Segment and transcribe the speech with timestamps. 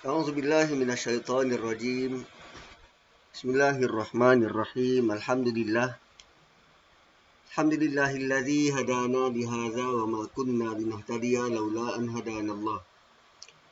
[0.00, 2.24] أعوذ بالله من الشيطان الرجيم.
[3.34, 5.12] بسم الله الرحمن الرحيم.
[5.12, 5.88] الحمد لله.
[7.48, 12.80] الحمد لله الذي هدانا لهذا وما كنا لنهتدي لولا أن هدانا الله.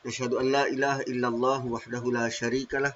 [0.07, 2.93] نشهد أن لا إله إلا الله وحده لا شريك له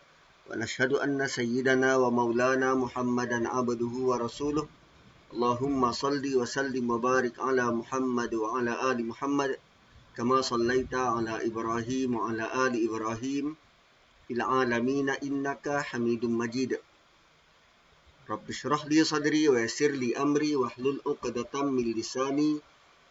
[0.52, 4.68] ونشهد أن سيدنا ومولانا محمدا عبده ورسوله.
[5.32, 9.56] اللهم صل وسلم وبارك على محمد وعلى آل محمد
[10.16, 13.56] كما صليت على إبراهيم وعلى آل إبراهيم
[14.28, 16.78] في العالمين إنك حميد مجيد.
[18.30, 22.60] رب اشرح لي صدري ويسر لي أمري واحلل عقدة من لساني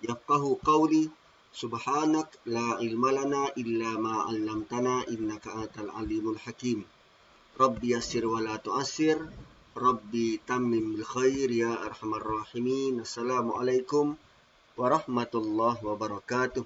[0.01, 1.09] يفقه قولي.
[1.53, 6.85] سبحانك لا علم لنا إلا ما علمتنا إنك أنت العليم الحكيم.
[7.59, 9.25] ربي يسر ولا تعسر
[9.77, 12.99] ربي تمم بالخير يا أرحم الراحمين.
[12.99, 14.15] السلام عليكم
[14.77, 16.65] ورحمة الله وبركاته.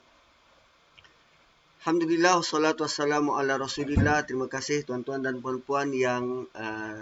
[1.85, 4.25] Alhamdulillah, salatu wassalamu ala rasulillah.
[4.25, 6.97] Terima kasih tuan-tuan dan puan-puan yang uh,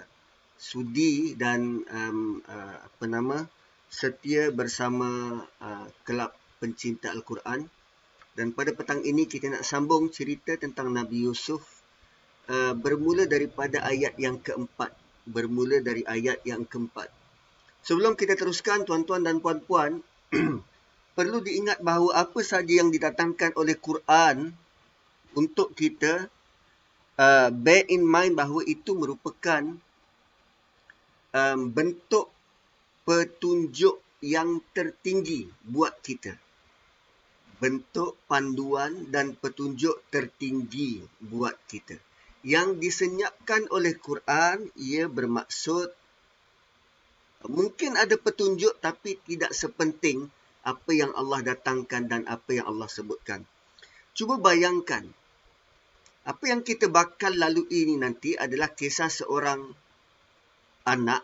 [0.60, 3.48] sudi dan um, uh, apa nama
[3.88, 7.64] setia bersama uh, kelab pencinta Al-Quran.
[8.36, 11.64] Dan pada petang ini kita nak sambung cerita tentang Nabi Yusuf
[12.52, 14.92] uh, bermula daripada ayat yang keempat.
[15.24, 17.08] Bermula dari ayat yang keempat.
[17.88, 20.04] Sebelum kita teruskan tuan-tuan dan puan-puan,
[21.16, 24.60] perlu diingat bahawa apa saja yang didatangkan oleh Quran
[25.34, 26.30] untuk kita
[27.18, 29.78] uh, bear in mind bahawa itu merupakan
[31.34, 32.30] um, bentuk
[33.04, 36.40] petunjuk yang tertinggi buat kita.
[37.60, 42.00] Bentuk panduan dan petunjuk tertinggi buat kita.
[42.44, 45.92] Yang disenyapkan oleh Quran, ia bermaksud
[47.48, 50.32] mungkin ada petunjuk tapi tidak sepenting
[50.64, 53.44] apa yang Allah datangkan dan apa yang Allah sebutkan.
[54.16, 55.08] Cuba bayangkan,
[56.24, 59.60] apa yang kita bakal lalui ini nanti adalah kisah seorang
[60.88, 61.24] anak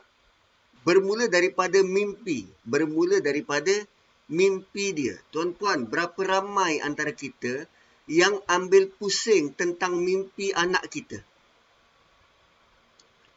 [0.83, 2.47] bermula daripada mimpi.
[2.67, 3.71] Bermula daripada
[4.27, 5.15] mimpi dia.
[5.31, 7.63] Tuan-puan, berapa ramai antara kita
[8.09, 11.23] yang ambil pusing tentang mimpi anak kita?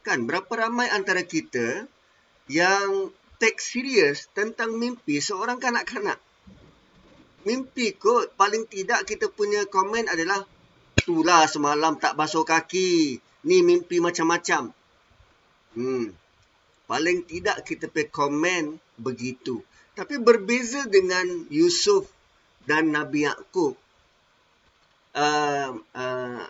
[0.02, 1.86] Kan, berapa ramai antara kita
[2.50, 6.18] yang take serious tentang mimpi seorang kanak-kanak?
[7.42, 10.42] Mimpi kot, paling tidak kita punya komen adalah
[11.02, 13.18] Itulah semalam tak basuh kaki.
[13.42, 14.70] Ni mimpi macam-macam.
[15.74, 16.14] Hmm.
[16.86, 19.58] Paling tidak kita pergi komen begitu.
[19.98, 22.06] Tapi berbeza dengan Yusuf
[22.70, 23.74] dan Nabi Yaakob.
[25.12, 26.46] Uh, uh,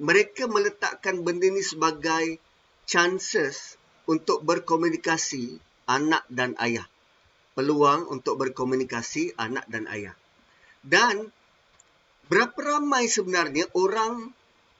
[0.00, 2.40] mereka meletakkan benda ni sebagai
[2.88, 3.76] chances
[4.08, 6.88] untuk berkomunikasi anak dan ayah.
[7.52, 10.16] Peluang untuk berkomunikasi anak dan ayah.
[10.80, 11.28] Dan
[12.26, 14.34] berapa ramai sebenarnya orang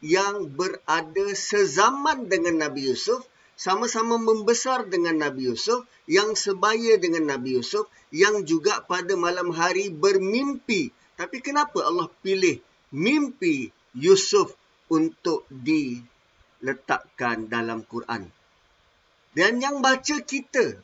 [0.05, 3.25] yang berada sezaman dengan Nabi Yusuf,
[3.57, 9.89] sama-sama membesar dengan Nabi Yusuf, yang sebaya dengan Nabi Yusuf, yang juga pada malam hari
[9.89, 10.93] bermimpi.
[11.17, 12.61] Tapi kenapa Allah pilih
[12.93, 14.53] mimpi Yusuf
[14.93, 18.29] untuk diletakkan dalam Quran?
[19.33, 20.77] Dan yang baca kita,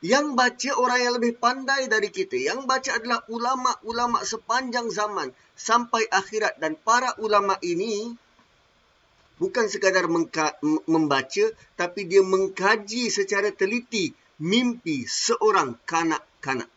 [0.00, 2.40] yang baca orang yang lebih pandai dari kita.
[2.40, 6.56] Yang baca adalah ulama-ulama sepanjang zaman sampai akhirat.
[6.56, 8.16] Dan para ulama ini
[9.36, 10.08] bukan sekadar
[10.88, 11.44] membaca,
[11.76, 16.68] tapi dia mengkaji secara teliti mimpi seorang kanak-kanak.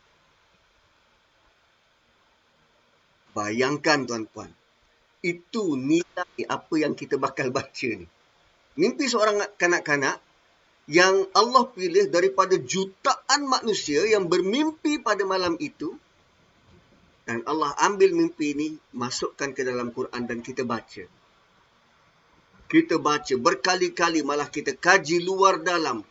[3.32, 4.52] Bayangkan tuan-tuan.
[5.24, 8.04] Itu nilai apa yang kita bakal baca ni.
[8.76, 10.20] Mimpi seorang kanak-kanak
[10.84, 15.96] yang Allah pilih daripada jutaan manusia yang bermimpi pada malam itu
[17.24, 21.08] dan Allah ambil mimpi ini masukkan ke dalam Quran dan kita baca.
[22.68, 26.04] Kita baca berkali-kali malah kita kaji luar dalam.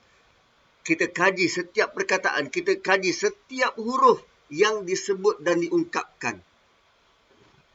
[0.81, 6.41] Kita kaji setiap perkataan kita kaji setiap huruf yang disebut dan diungkapkan.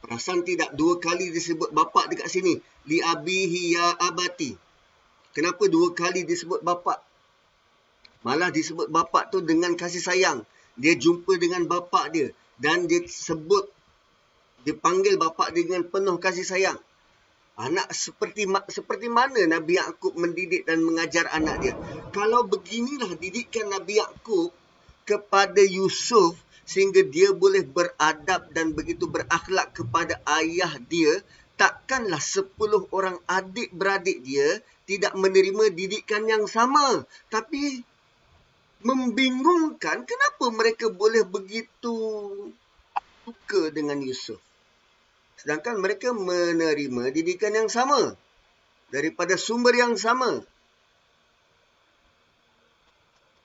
[0.03, 2.59] Perasan tidak dua kali disebut bapa dekat sini?
[2.91, 4.68] Li abihi ya abati
[5.33, 6.99] Kenapa dua kali disebut bapa?
[8.25, 10.43] Malah disebut bapa tu dengan kasih sayang.
[10.79, 13.67] Dia jumpa dengan bapa dia dan dia sebut
[14.63, 16.79] dia panggil bapa dengan penuh kasih sayang.
[17.59, 21.73] Anak seperti seperti mana Nabi Yakub mendidik dan mengajar anak dia?
[22.15, 24.55] Kalau beginilah didikan Nabi Yakub
[25.03, 31.19] kepada Yusuf sehingga dia boleh beradab dan begitu berakhlak kepada ayah dia,
[31.59, 37.03] takkanlah sepuluh orang adik-beradik dia tidak menerima didikan yang sama.
[37.27, 37.83] Tapi
[38.79, 41.95] membingungkan kenapa mereka boleh begitu
[43.27, 44.39] suka dengan Yusuf.
[45.35, 48.15] Sedangkan mereka menerima didikan yang sama
[48.87, 50.39] daripada sumber yang sama.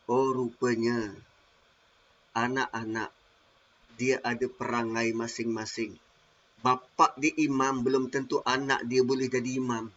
[0.07, 1.11] Oh rupanya
[2.37, 3.11] anak-anak
[3.99, 6.04] dia ada perangai masing-masing.
[6.65, 9.93] Bapa dia imam belum tentu anak dia boleh jadi imam.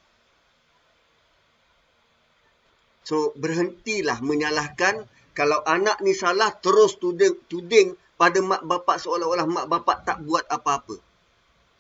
[3.08, 9.72] So berhentilah menyalahkan kalau anak ni salah terus tuding, tuding pada mak bapak seolah-olah mak
[9.72, 11.00] bapak tak buat apa-apa.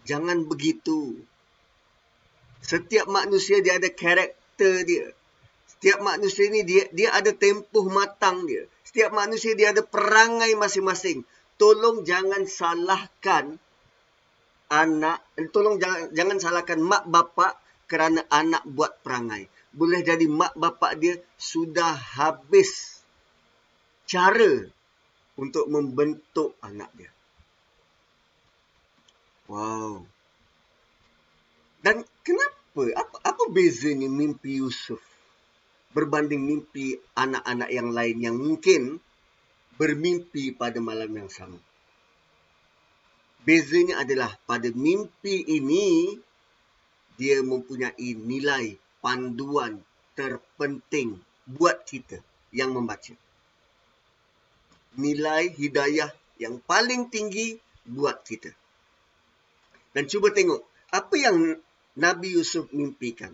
[0.07, 1.19] Jangan begitu.
[2.63, 5.11] Setiap manusia dia ada karakter dia.
[5.67, 8.63] Setiap manusia ni dia dia ada tempoh matang dia.
[8.87, 11.27] Setiap manusia dia ada perangai masing-masing.
[11.59, 13.59] Tolong jangan salahkan
[14.67, 17.55] anak, tolong jangan jangan salahkan mak bapak
[17.87, 19.47] kerana anak buat perangai.
[19.71, 23.03] Boleh jadi mak bapak dia sudah habis
[24.07, 24.67] cara
[25.37, 27.11] untuk membentuk anak dia.
[29.47, 30.03] Wow.
[31.79, 32.55] Dan kenapa?
[32.77, 35.01] Apa, apa bezanya mimpi Yusuf
[35.97, 39.01] berbanding mimpi anak-anak yang lain yang mungkin
[39.81, 41.57] bermimpi pada malam yang sama?
[43.47, 46.19] Bezanya adalah pada mimpi ini
[47.15, 49.79] dia mempunyai nilai panduan
[50.19, 51.15] terpenting
[51.47, 52.19] buat kita
[52.51, 53.15] yang membaca.
[54.99, 56.11] Nilai hidayah
[56.43, 57.55] yang paling tinggi
[57.87, 58.51] buat kita.
[59.95, 61.55] Dan cuba tengok apa yang
[61.95, 63.31] Nabi Yusuf mimpikan.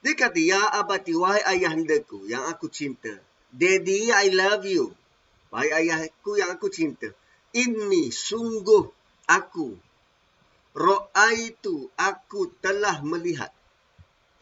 [0.00, 3.20] Dia kata, Ya abati, wahai ayahandaku yang aku cinta.
[3.52, 4.96] Daddy, I love you.
[5.52, 7.12] Wahai ayahku yang aku cinta.
[7.52, 8.99] Ini sungguh
[9.30, 9.78] aku.
[10.74, 13.54] Ro'a itu aku telah melihat.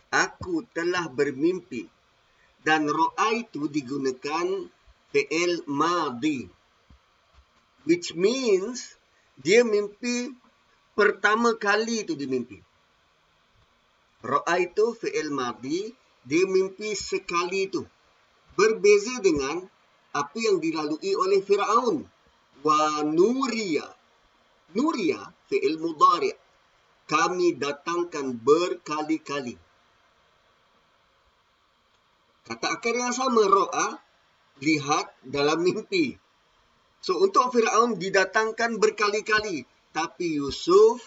[0.08, 1.84] Aku telah bermimpi.
[2.64, 4.68] Dan ro'a itu digunakan
[5.12, 6.48] PL Madi.
[7.84, 8.96] Which means
[9.40, 10.32] dia mimpi
[10.92, 12.60] pertama kali itu dia mimpi.
[14.18, 15.94] Ro'a itu fi'il madi,
[16.26, 17.86] dia mimpi sekali itu.
[18.58, 19.62] Berbeza dengan
[20.10, 22.02] apa yang dilalui oleh Fir'aun.
[22.66, 23.86] Wa nuria.
[24.76, 26.34] Nuria fi'il mudari'
[27.08, 29.56] kami datangkan berkali-kali.
[32.44, 33.96] Kata akar yang sama ro'a,
[34.60, 36.16] lihat dalam mimpi.
[37.00, 39.64] So untuk Fir'aun didatangkan berkali-kali.
[39.92, 41.00] Tapi Yusuf,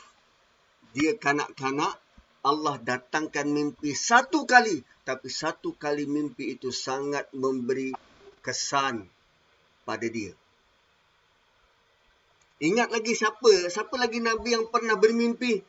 [0.93, 1.97] dia kanak-kanak,
[2.41, 4.81] Allah datangkan mimpi satu kali.
[5.05, 7.93] Tapi satu kali mimpi itu sangat memberi
[8.41, 9.05] kesan
[9.85, 10.33] pada dia.
[12.61, 13.73] Ingat lagi siapa?
[13.73, 15.65] Siapa lagi Nabi yang pernah bermimpi?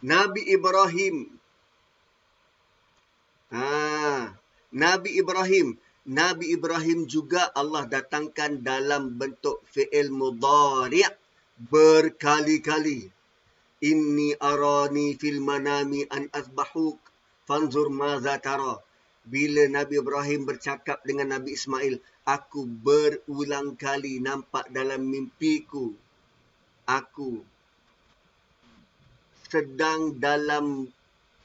[0.00, 1.28] Nabi Ibrahim.
[3.52, 4.32] Ha,
[4.72, 5.76] Nabi Ibrahim.
[6.08, 11.04] Nabi Ibrahim juga Allah datangkan dalam bentuk fi'il mudhari'
[11.68, 13.12] berkali-kali.
[13.84, 16.96] Inni arani fil manami an azbahuk
[17.44, 18.80] fanzur maza tara.
[19.22, 25.94] Bila Nabi Ibrahim bercakap dengan Nabi Ismail, aku berulang kali nampak dalam mimpiku.
[26.92, 27.40] Aku
[29.48, 30.88] sedang dalam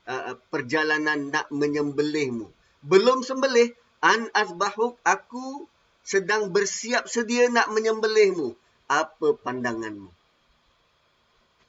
[0.04, 2.48] uh, perjalanan nak menyembelihmu.
[2.84, 3.72] Belum sembelih,
[4.04, 5.68] an azbahuk aku
[6.04, 8.56] sedang bersiap sedia nak menyembelihmu
[8.88, 10.12] apa pandanganmu?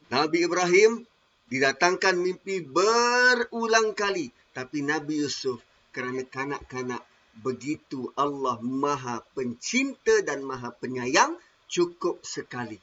[0.08, 1.04] Nabi Ibrahim
[1.50, 4.30] didatangkan mimpi berulang kali.
[4.54, 5.62] Tapi Nabi Yusuf
[5.94, 7.02] kerana kanak-kanak
[7.38, 11.38] begitu Allah maha pencinta dan maha penyayang
[11.70, 12.80] cukup sekali.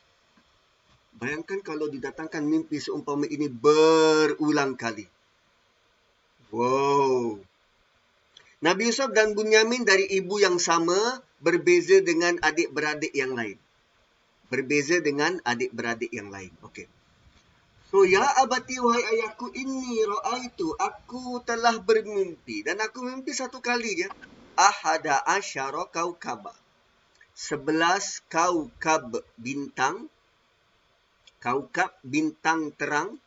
[1.16, 5.08] Bayangkan kalau didatangkan mimpi seumpama ini berulang kali.
[6.52, 7.40] Wow.
[8.60, 10.96] Nabi Yusuf dan Bunyamin dari ibu yang sama
[11.40, 13.60] berbeza dengan adik-beradik yang lain
[14.48, 16.54] berbeza dengan adik-beradik yang lain.
[16.66, 16.88] Okey.
[17.90, 24.06] So ya abati wahai ayahku ini raaitu aku telah bermimpi dan aku mimpi satu kali
[24.06, 24.08] je
[24.58, 26.52] ahada asyara kaukaba.
[27.36, 30.08] Sebelas kaukab bintang
[31.46, 33.22] kaukab bintang terang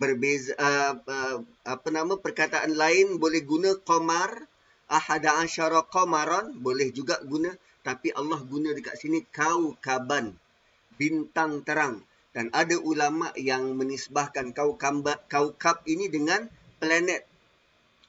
[0.00, 1.36] berbeza uh, uh,
[1.68, 4.48] apa nama perkataan lain boleh guna qamar
[4.88, 7.52] ahada asyara qamaran boleh juga guna
[7.84, 10.34] tapi Allah guna dekat sini kaukaban
[10.98, 12.02] bintang terang.
[12.34, 17.24] Dan ada ulama yang menisbahkan kaukab kaukab ini dengan planet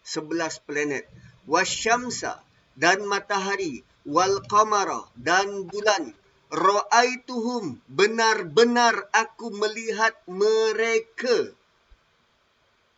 [0.03, 1.07] sebelas planet.
[1.48, 2.43] Wasyamsa
[2.75, 6.12] dan matahari wal qamara dan bulan
[6.51, 11.51] raaituhum benar-benar aku melihat mereka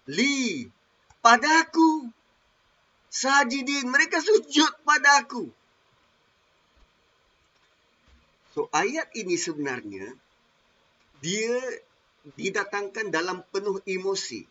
[0.09, 0.69] li
[1.21, 2.09] padaku
[3.09, 5.49] sajidin mereka sujud padaku
[8.59, 10.09] So ayat ini sebenarnya
[11.21, 11.55] dia
[12.35, 14.43] didatangkan dalam penuh emosi.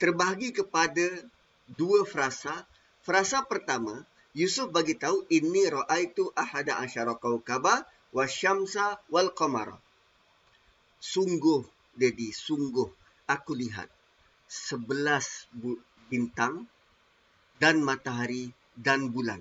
[0.00, 1.06] Terbahagi kepada
[1.78, 2.66] dua frasa.
[3.06, 4.02] Frasa pertama,
[4.36, 9.80] Yusuf bagi tahu ini ra'aitu ahada asyara kaukaba wasyamsa wal qamara.
[11.00, 11.64] Sungguh,
[11.96, 12.84] Dedi, sungguh
[13.24, 13.88] aku lihat
[14.44, 15.48] sebelas
[16.12, 16.68] bintang
[17.56, 19.40] dan matahari dan bulan.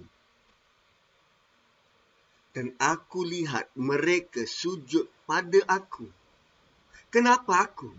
[2.55, 6.07] Dan aku lihat mereka sujud pada aku.
[7.11, 7.91] Kenapa aku?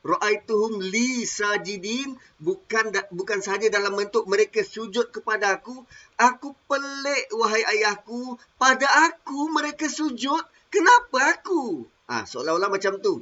[0.00, 5.84] Ra'aituhum li sajidin bukan bukan saja dalam bentuk mereka sujud kepada aku.
[6.16, 10.40] Aku pelik wahai ayahku, pada aku mereka sujud.
[10.72, 11.84] Kenapa aku?
[12.08, 13.20] Ah, ha, seolah-olah macam tu.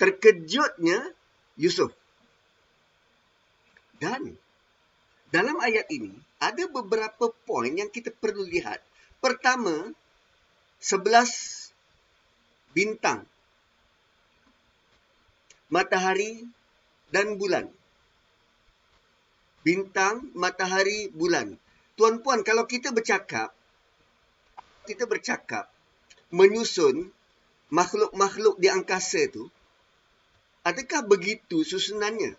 [0.00, 1.12] Terkejutnya
[1.60, 1.92] Yusuf.
[4.00, 4.32] Dan
[5.28, 8.80] dalam ayat ini ada beberapa poin yang kita perlu lihat.
[9.20, 9.92] Pertama,
[10.80, 11.30] sebelas
[12.72, 13.28] bintang
[15.72, 16.44] matahari
[17.08, 17.70] dan bulan.
[19.64, 21.56] Bintang, matahari, bulan.
[21.96, 23.48] Tuan-puan, kalau kita bercakap,
[24.84, 25.72] kita bercakap
[26.28, 27.08] menyusun
[27.72, 29.48] makhluk-makhluk di angkasa itu,
[30.68, 32.36] adakah begitu susunannya?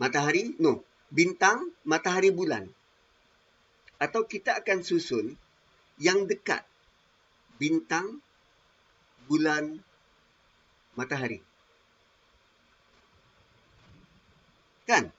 [0.00, 0.56] Matahari?
[0.56, 0.80] No.
[1.06, 2.66] Bintang, matahari, bulan.
[4.02, 5.38] Atau kita akan susun
[6.00, 6.66] yang dekat.
[7.60, 8.18] Bintang,
[9.30, 9.78] bulan,
[10.98, 11.45] matahari.
[14.86, 15.10] Kan?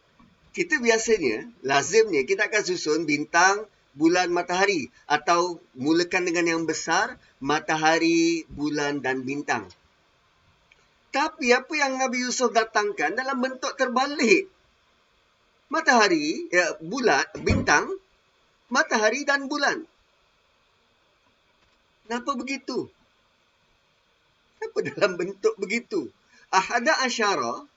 [0.56, 4.90] Kita biasanya, lazimnya kita akan susun bintang, bulan, matahari.
[5.06, 9.70] Atau mulakan dengan yang besar, matahari, bulan dan bintang.
[11.14, 14.50] Tapi apa yang Nabi Yusuf datangkan dalam bentuk terbalik.
[15.68, 17.92] Matahari, ya, bulan, bintang,
[18.72, 19.84] matahari dan bulan.
[22.08, 22.88] Kenapa begitu?
[24.58, 26.08] Kenapa dalam bentuk begitu?
[26.48, 27.68] Ahada asyara,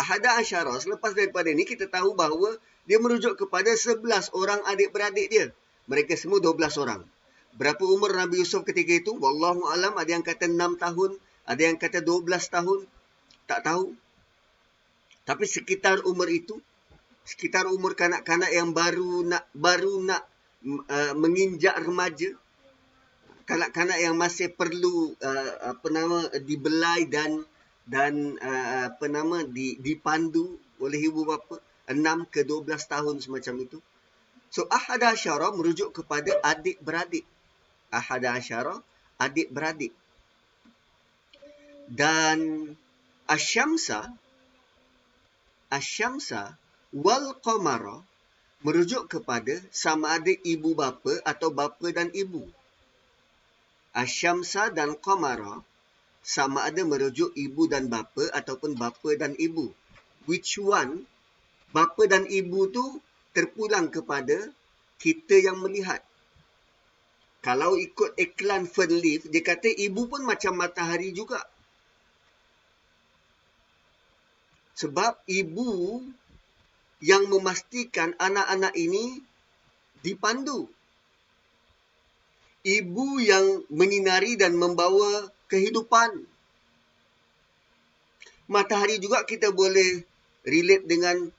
[0.00, 2.56] Ahada Asyara, selepas daripada ini kita tahu bahawa
[2.88, 5.46] dia merujuk kepada 11 orang adik-beradik dia.
[5.92, 7.04] Mereka semua 12 orang.
[7.52, 9.12] Berapa umur Nabi Yusuf ketika itu?
[9.20, 11.10] Wallahu alam ada yang kata 6 tahun,
[11.44, 12.88] ada yang kata 12 tahun.
[13.44, 13.92] Tak tahu.
[15.28, 16.56] Tapi sekitar umur itu,
[17.28, 20.24] sekitar umur kanak-kanak yang baru nak baru nak
[20.88, 22.32] uh, menginjak remaja,
[23.44, 27.44] kanak-kanak yang masih perlu uh, apa nama dibelai dan
[27.90, 31.58] dan uh, apa nama di, dipandu oleh ibu bapa
[31.90, 33.78] 6 ke 12 tahun semacam itu.
[34.54, 37.26] So ahada asyara merujuk kepada adik-beradik.
[37.90, 38.78] Ahada asyara
[39.18, 39.90] adik-beradik.
[41.90, 42.70] Dan
[43.26, 44.06] asyamsa
[45.74, 46.54] asyamsa
[46.94, 48.06] wal qamara
[48.62, 52.46] merujuk kepada sama ada ibu bapa atau bapa dan ibu.
[53.90, 55.66] Asyamsa dan qamara
[56.20, 59.72] sama ada merujuk ibu dan bapa ataupun bapa dan ibu.
[60.28, 61.08] Which one?
[61.72, 62.84] Bapa dan ibu tu
[63.32, 64.52] terpulang kepada
[65.00, 66.04] kita yang melihat.
[67.40, 71.40] Kalau ikut iklan Fernleaf, dia kata ibu pun macam matahari juga.
[74.76, 76.04] Sebab ibu
[77.00, 79.24] yang memastikan anak-anak ini
[80.04, 80.68] dipandu.
[82.60, 86.24] Ibu yang menyinari dan membawa kehidupan.
[88.46, 90.02] Matahari juga kita boleh
[90.46, 91.30] relate dengan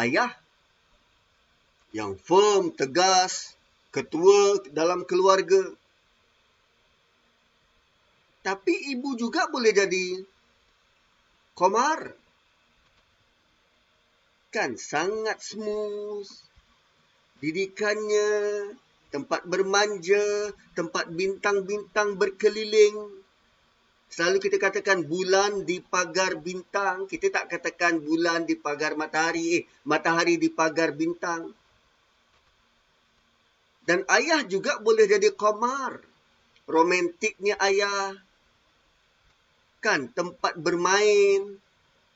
[0.00, 0.32] ayah
[1.96, 3.56] yang firm, tegas,
[3.88, 5.72] ketua dalam keluarga.
[8.44, 10.22] Tapi ibu juga boleh jadi
[11.56, 12.12] komar.
[14.52, 16.28] Kan sangat smooth.
[17.40, 18.28] Didikannya
[19.10, 23.22] tempat bermanja, tempat bintang-bintang berkeliling.
[24.06, 27.10] Selalu kita katakan bulan di pagar bintang.
[27.10, 29.60] Kita tak katakan bulan di pagar matahari.
[29.60, 31.50] Eh, matahari di pagar bintang.
[33.86, 36.02] Dan ayah juga boleh jadi komar.
[36.66, 38.14] Romantiknya ayah.
[39.82, 41.58] Kan, tempat bermain.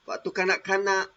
[0.06, 1.10] Waktu kanak-kanak.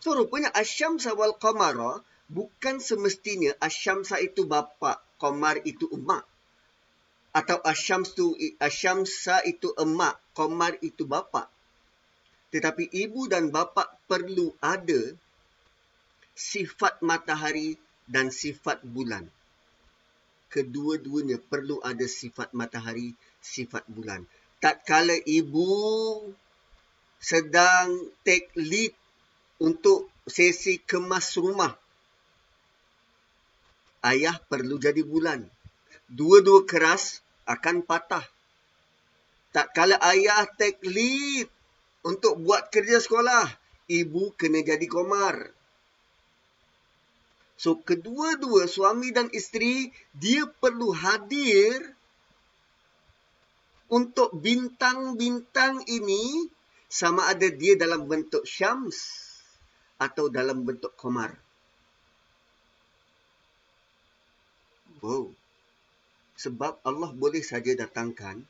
[0.00, 6.22] So, rupanya Asyam Sawal Qamara bukan semestinya Asyamsa itu bapa, Komar itu emak.
[7.34, 11.48] Atau Asyams tu, Asyamsa itu emak, Komar itu bapa.
[12.52, 15.12] Tetapi ibu dan bapa perlu ada
[16.32, 17.76] sifat matahari
[18.08, 19.28] dan sifat bulan.
[20.48, 23.12] Kedua-duanya perlu ada sifat matahari,
[23.44, 24.24] sifat bulan.
[24.64, 25.68] Tak kala ibu
[27.20, 28.96] sedang take lead
[29.60, 31.76] untuk sesi kemas rumah
[34.04, 35.46] ayah perlu jadi bulan.
[36.08, 38.24] Dua-dua keras akan patah.
[39.48, 41.48] tak kala ayah take lead
[42.04, 43.48] untuk buat kerja sekolah,
[43.88, 45.50] ibu kena jadi komar.
[47.58, 51.82] So kedua-dua suami dan isteri dia perlu hadir
[53.90, 56.46] untuk bintang-bintang ini
[56.86, 59.26] sama ada dia dalam bentuk syams
[59.98, 61.34] atau dalam bentuk komar.
[64.98, 65.30] Wow.
[66.38, 68.42] Sebab Allah boleh saja datangkan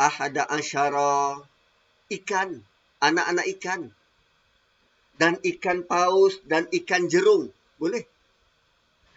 [0.00, 1.36] ahada asyara
[2.08, 2.64] ikan,
[3.04, 3.82] anak-anak ikan.
[5.20, 7.52] Dan ikan paus dan ikan jerung.
[7.76, 8.08] Boleh.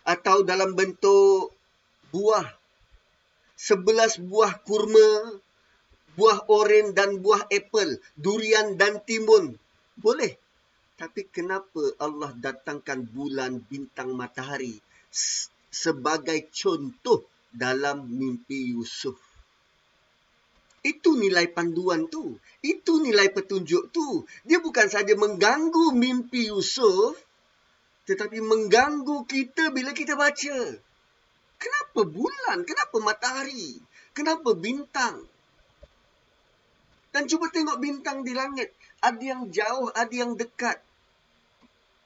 [0.04, 1.56] Atau dalam bentuk
[2.12, 2.44] buah.
[3.56, 5.40] Sebelas buah kurma,
[6.20, 9.56] buah oren dan buah apple, durian dan timun.
[9.96, 10.36] Boleh.
[11.00, 14.84] Tapi kenapa Allah datangkan bulan, bintang, matahari
[15.74, 19.18] sebagai contoh dalam mimpi Yusuf?
[20.86, 22.38] Itu nilai panduan tu.
[22.62, 24.28] Itu nilai petunjuk tu.
[24.46, 27.18] Dia bukan saja mengganggu mimpi Yusuf,
[28.06, 30.58] tetapi mengganggu kita bila kita baca.
[31.58, 32.68] Kenapa bulan?
[32.68, 33.80] Kenapa matahari?
[34.12, 35.24] Kenapa bintang?
[37.16, 38.76] Dan cuba tengok bintang di langit.
[39.00, 40.84] Ada yang jauh, ada yang dekat.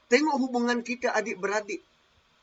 [0.06, 1.82] Tengok hubungan kita adik-beradik.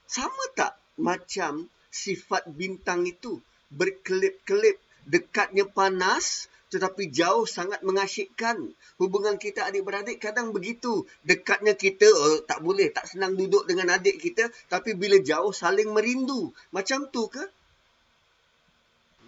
[0.05, 3.39] Sama tak macam sifat bintang itu?
[3.71, 8.73] Berkelip-kelip, dekatnya panas tetapi jauh sangat mengasyikkan.
[8.99, 11.07] Hubungan kita adik-beradik kadang begitu.
[11.23, 14.51] Dekatnya kita oh, tak boleh, tak senang duduk dengan adik kita.
[14.67, 16.51] Tapi bila jauh saling merindu.
[16.75, 17.43] Macam tu ke?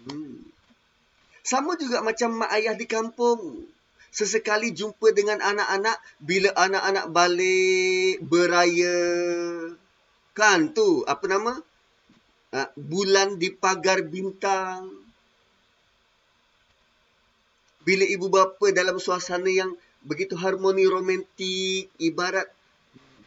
[0.08, 0.44] Hmm.
[1.46, 3.64] Sama juga macam mak ayah di kampung
[4.12, 8.98] sesekali jumpa dengan anak-anak bila anak-anak balik beraya
[10.38, 11.02] kan tu.
[11.02, 11.58] Apa nama?
[12.54, 14.86] Uh, bulan di pagar bintang.
[17.82, 19.74] Bila ibu bapa dalam suasana yang
[20.06, 22.46] begitu harmoni romantik ibarat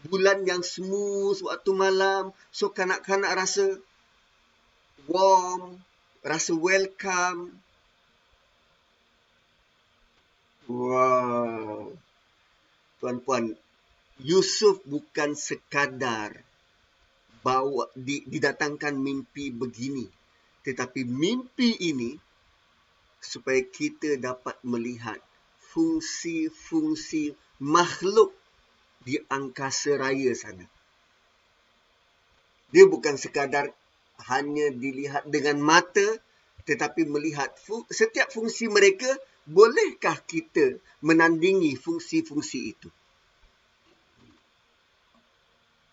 [0.08, 3.78] bulan yang smooth waktu malam so kanak-kanak rasa
[5.06, 5.78] warm
[6.26, 7.58] rasa welcome.
[10.70, 11.92] Wow.
[13.02, 13.58] Puan-puan,
[14.22, 16.38] Yusuf bukan sekadar
[17.42, 20.06] bawa di, didatangkan mimpi begini.
[20.62, 22.18] Tetapi mimpi ini
[23.22, 25.18] supaya kita dapat melihat
[25.74, 28.34] fungsi-fungsi makhluk
[29.02, 30.66] di angkasa raya sana.
[32.72, 33.70] Dia bukan sekadar
[34.30, 36.06] hanya dilihat dengan mata
[36.66, 37.50] tetapi melihat
[37.90, 39.10] setiap fungsi mereka
[39.50, 42.88] bolehkah kita menandingi fungsi-fungsi itu?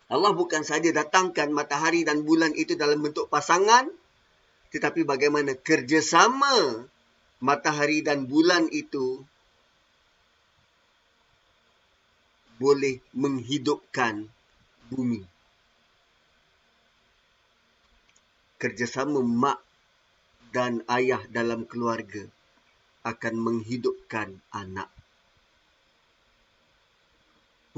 [0.08, 3.92] Allah bukan saja datangkan matahari dan bulan itu dalam bentuk pasangan,
[4.72, 6.88] tetapi bagaimana kerjasama
[7.44, 9.20] matahari dan bulan itu
[12.56, 14.26] boleh menghidupkan
[14.88, 15.22] bumi.
[18.58, 19.60] Kerjasama mak
[20.50, 22.26] dan ayah dalam keluarga
[23.04, 24.90] akan menghidupkan anak.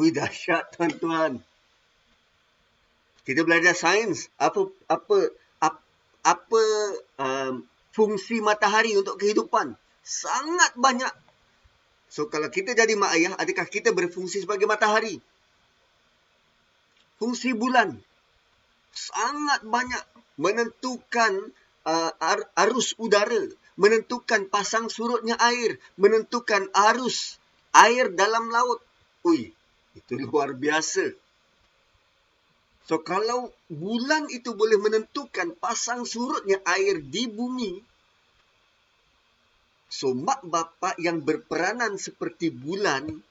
[0.00, 1.49] Wih dahsyat tuan-tuan.
[3.24, 4.33] Kita belajar sains.
[4.40, 5.18] Apa apa
[6.20, 6.62] apa,
[7.16, 9.76] um, fungsi matahari untuk kehidupan?
[10.04, 11.12] Sangat banyak.
[12.11, 15.22] So kalau kita jadi mak ayah, adakah kita berfungsi sebagai matahari?
[17.20, 18.00] Fungsi bulan
[18.90, 20.02] sangat banyak
[20.40, 21.52] menentukan
[21.87, 22.12] uh,
[22.66, 27.38] arus udara, menentukan pasang surutnya air, menentukan arus
[27.76, 28.80] air dalam laut.
[29.22, 29.52] Ui,
[29.94, 31.12] itu luar biasa.
[32.88, 37.78] So kalau bulan itu boleh menentukan pasang surutnya air di bumi,
[39.90, 43.22] so mak bapak yang berperanan seperti bulan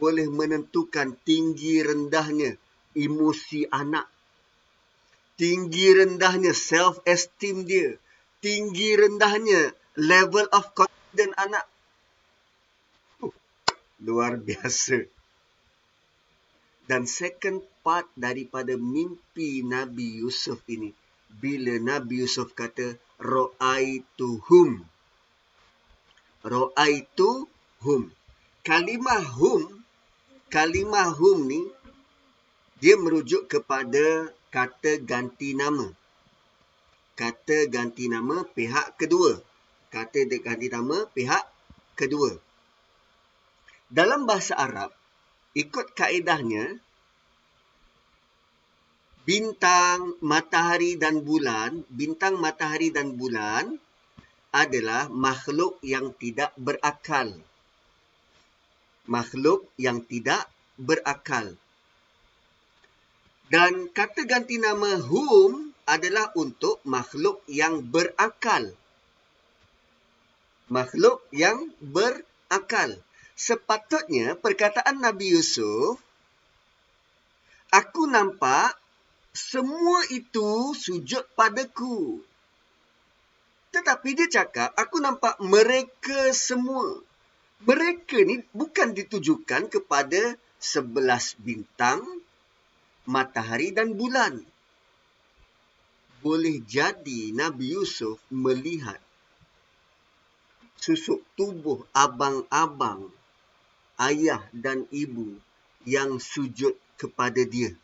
[0.00, 2.56] boleh menentukan tinggi rendahnya
[2.96, 4.08] emosi anak.
[5.36, 7.96] Tinggi rendahnya self esteem dia.
[8.42, 11.64] Tinggi rendahnya level of confidence anak
[13.20, 13.32] uh,
[14.00, 15.04] luar biasa
[16.92, 20.92] dan second part daripada mimpi Nabi Yusuf ini
[21.40, 24.84] bila Nabi Yusuf kata ra'aituhum.
[26.44, 28.12] Ra'aituhum.
[28.60, 29.80] Kalimah hum
[30.52, 31.64] kalimah hum ni
[32.76, 35.88] dia merujuk kepada kata ganti nama.
[37.16, 39.40] Kata ganti nama pihak kedua.
[39.88, 41.48] Kata ganti nama pihak
[41.96, 42.36] kedua.
[43.88, 44.92] Dalam bahasa Arab,
[45.52, 46.80] ikut kaedahnya,
[49.28, 53.76] bintang, matahari dan bulan, bintang, matahari dan bulan
[54.52, 57.32] adalah makhluk yang tidak berakal.
[59.08, 61.56] Makhluk yang tidak berakal.
[63.52, 68.72] Dan kata ganti nama hum adalah untuk makhluk yang berakal.
[70.72, 72.96] Makhluk yang berakal.
[73.42, 75.98] Sepatutnya perkataan Nabi Yusuf,
[77.74, 78.78] aku nampak
[79.34, 82.22] semua itu sujud padaku.
[83.74, 87.02] Tetapi dia cakap, aku nampak mereka semua.
[87.66, 91.98] Mereka ni bukan ditujukan kepada sebelas bintang,
[93.10, 94.38] matahari dan bulan.
[96.22, 99.02] Boleh jadi Nabi Yusuf melihat
[100.78, 103.10] susuk tubuh abang-abang,
[104.10, 105.38] ayah dan ibu
[105.86, 107.74] yang sujud kepada dia.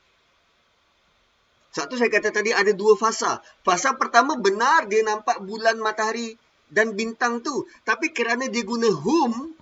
[1.75, 3.45] Sebab tu saya kata tadi ada dua fasa.
[3.63, 6.35] Fasa pertama benar dia nampak bulan, matahari
[6.73, 7.69] dan bintang tu.
[7.85, 9.53] Tapi kerana dia guna hum,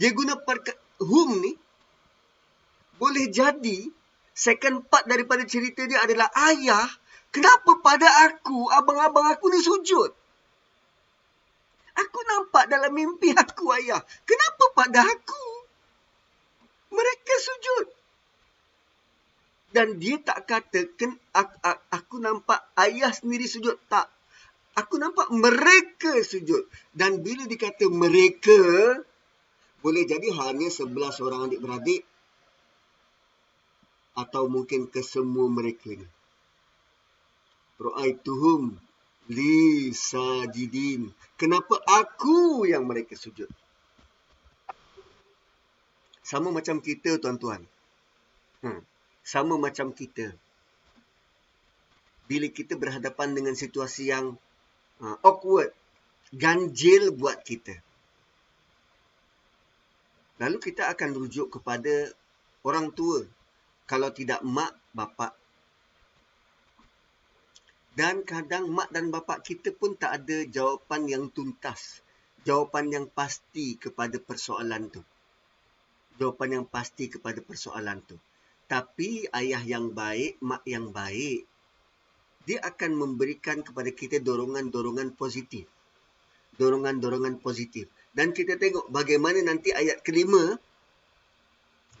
[0.00, 1.52] dia guna perka- hum ni,
[2.96, 3.88] boleh jadi
[4.32, 6.88] second part daripada cerita dia adalah ayah,
[7.34, 10.10] kenapa pada aku, abang-abang aku ni sujud?
[12.00, 14.00] Aku nampak dalam mimpi aku ayah.
[14.24, 15.44] Kenapa pada aku?
[16.90, 17.86] Mereka sujud.
[19.70, 20.90] Dan dia tak kata
[21.94, 23.78] aku nampak ayah sendiri sujud.
[23.86, 24.10] Tak.
[24.74, 26.66] Aku nampak mereka sujud.
[26.90, 28.58] Dan bila dikata mereka
[29.80, 32.02] boleh jadi hanya sebelas orang adik beradik
[34.12, 36.04] atau mungkin kesemua mereka ni
[37.80, 38.76] ra'aituhum
[39.32, 41.08] li sajidin.
[41.40, 43.48] Kenapa aku yang mereka sujud
[46.30, 47.66] sama macam kita tuan-tuan
[48.62, 48.80] hmm
[49.30, 50.32] sama macam kita.
[52.26, 54.38] Bila kita berhadapan dengan situasi yang
[55.02, 55.74] uh, awkward,
[56.30, 57.74] ganjil buat kita.
[60.42, 62.10] Lalu kita akan rujuk kepada
[62.64, 63.26] orang tua.
[63.84, 65.34] Kalau tidak mak, bapa.
[67.98, 72.00] Dan kadang mak dan bapa kita pun tak ada jawapan yang tuntas.
[72.46, 75.02] Jawapan yang pasti kepada persoalan tu.
[76.20, 78.20] Jawapan yang pasti kepada persoalan tu.
[78.68, 81.48] Tapi ayah yang baik, mak yang baik,
[82.44, 85.64] dia akan memberikan kepada kita dorongan-dorongan positif.
[86.60, 87.88] Dorongan-dorongan positif.
[88.12, 90.60] Dan kita tengok bagaimana nanti ayat kelima,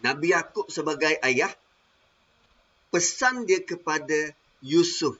[0.04, 1.48] Nabi Yaakob sebagai ayah,
[2.92, 5.16] pesan dia kepada Yusuf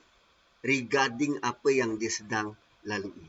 [0.60, 2.52] regarding apa yang dia sedang
[2.84, 3.28] lalui.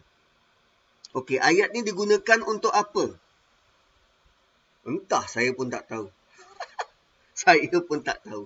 [1.16, 3.12] Okey, ayat ni digunakan untuk apa?
[4.86, 6.10] Entah, saya pun tak tahu
[7.42, 8.46] saya pun tak tahu.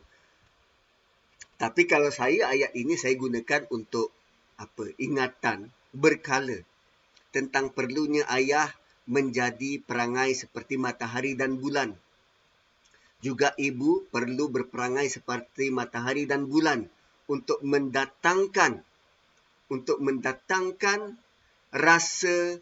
[1.55, 4.11] Tapi kalau saya ayat ini saya gunakan untuk
[4.59, 4.91] apa?
[4.99, 6.59] Ingatan berkala
[7.31, 8.67] tentang perlunya ayah
[9.07, 11.95] menjadi perangai seperti matahari dan bulan.
[13.23, 16.83] Juga ibu perlu berperangai seperti matahari dan bulan
[17.31, 18.83] untuk mendatangkan
[19.71, 21.17] untuk mendatangkan
[21.73, 22.59] rasa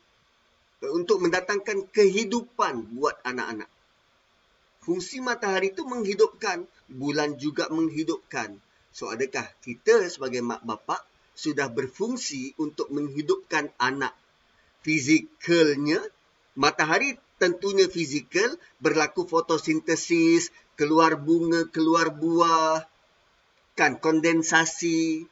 [0.91, 3.69] untuk mendatangkan kehidupan buat anak-anak.
[4.83, 8.59] Fungsi matahari itu menghidupkan, bulan juga menghidupkan.
[8.91, 10.99] So adakah kita sebagai mak bapak
[11.33, 14.11] sudah berfungsi untuk menghidupkan anak
[14.83, 16.03] fizikalnya?
[16.59, 22.85] Matahari tentunya fizikal, berlaku fotosintesis, keluar bunga, keluar buah,
[23.73, 25.25] kan kondensasi.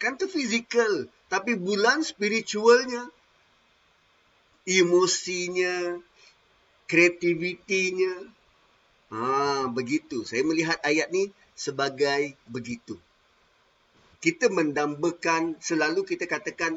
[0.00, 3.10] Kan tu fizikal, tapi bulan spiritualnya,
[4.68, 5.96] emosinya,
[6.84, 8.36] kreativitinya,
[9.08, 10.20] Ha, begitu.
[10.28, 13.00] Saya melihat ayat ni sebagai begitu.
[14.20, 16.76] Kita mendambakan, selalu kita katakan,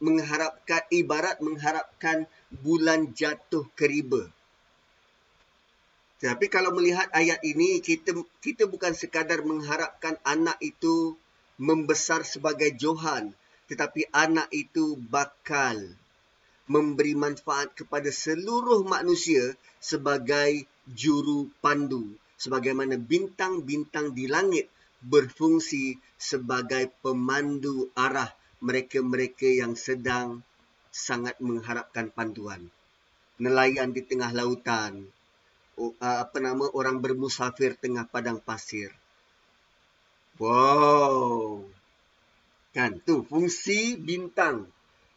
[0.00, 4.24] mengharapkan, ibarat mengharapkan bulan jatuh ke riba.
[6.20, 11.16] Tapi kalau melihat ayat ini, kita kita bukan sekadar mengharapkan anak itu
[11.60, 13.36] membesar sebagai Johan.
[13.68, 15.76] Tetapi anak itu bakal
[16.70, 24.70] memberi manfaat kepada seluruh manusia sebagai juru pandu sebagaimana bintang-bintang di langit
[25.02, 28.30] berfungsi sebagai pemandu arah
[28.62, 30.46] mereka-mereka yang sedang
[30.94, 32.70] sangat mengharapkan panduan.
[33.40, 35.08] Nelayan di tengah lautan,
[35.98, 38.92] apa nama orang bermusafir tengah padang pasir.
[40.36, 41.64] Wow.
[42.76, 44.68] Kan tu fungsi bintang.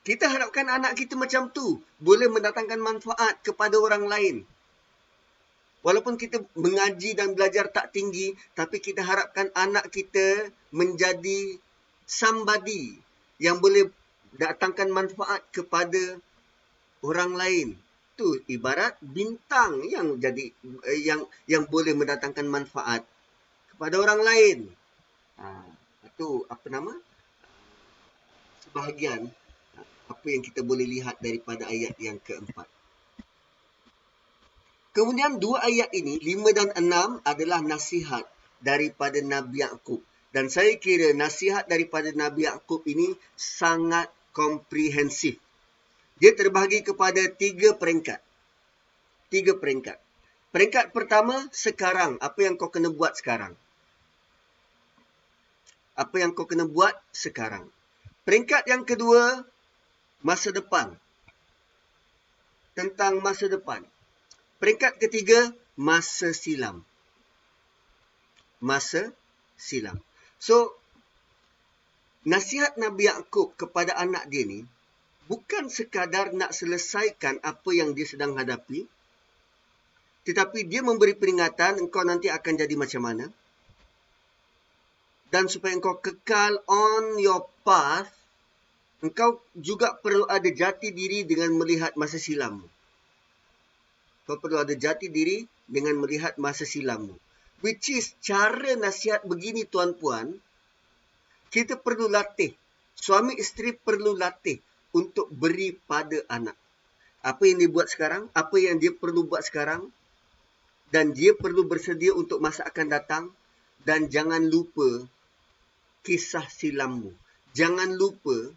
[0.04, 4.36] Kita harapkan anak kita macam tu, boleh mendatangkan manfaat kepada orang lain.
[5.80, 11.56] Walaupun kita mengaji dan belajar tak tinggi, tapi kita harapkan anak kita menjadi
[12.04, 13.00] somebody
[13.40, 13.88] yang boleh
[14.36, 16.20] datangkan manfaat kepada
[17.00, 17.68] orang lain.
[18.20, 20.52] Tu ibarat bintang yang jadi
[20.88, 23.08] eh, yang yang boleh mendatangkan manfaat
[23.72, 24.58] kepada orang lain.
[25.40, 25.64] Ha,
[26.08, 26.94] itu apa nama?
[28.64, 29.32] Sebahagian
[30.10, 32.68] apa yang kita boleh lihat daripada ayat yang keempat.
[34.94, 38.30] Kemudian dua ayat ini, lima dan enam adalah nasihat
[38.62, 40.00] daripada Nabi Yaakob.
[40.34, 45.38] Dan saya kira nasihat daripada Nabi Yaakob ini sangat komprehensif.
[46.22, 48.22] Dia terbahagi kepada tiga peringkat.
[49.34, 49.98] Tiga peringkat.
[50.54, 52.22] Peringkat pertama, sekarang.
[52.22, 53.58] Apa yang kau kena buat sekarang?
[55.98, 57.66] Apa yang kau kena buat sekarang?
[58.26, 59.42] Peringkat yang kedua,
[60.24, 60.96] masa depan.
[62.74, 63.86] Tentang masa depan.
[64.58, 66.82] Peringkat ketiga, masa silam.
[68.64, 69.12] Masa
[69.60, 70.00] silam.
[70.40, 70.74] So,
[72.24, 74.64] nasihat Nabi Yaakob kepada anak dia ni,
[75.28, 78.88] bukan sekadar nak selesaikan apa yang dia sedang hadapi,
[80.24, 83.26] tetapi dia memberi peringatan engkau nanti akan jadi macam mana.
[85.28, 88.23] Dan supaya engkau kekal on your path,
[89.04, 92.64] engkau juga perlu ada jati diri dengan melihat masa silammu.
[94.24, 97.12] Kau perlu ada jati diri dengan melihat masa silammu.
[97.60, 100.40] Which is cara nasihat begini tuan-puan.
[101.52, 102.56] Kita perlu latih.
[102.96, 104.64] Suami isteri perlu latih
[104.96, 106.56] untuk beri pada anak.
[107.24, 108.32] Apa yang dia buat sekarang?
[108.32, 109.92] Apa yang dia perlu buat sekarang?
[110.92, 113.24] Dan dia perlu bersedia untuk masa akan datang.
[113.84, 115.04] Dan jangan lupa
[116.08, 117.12] kisah silammu.
[117.52, 118.52] Jangan lupa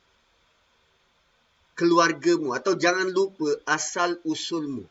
[1.77, 2.57] keluargamu.
[2.57, 4.89] Atau jangan lupa asal usulmu.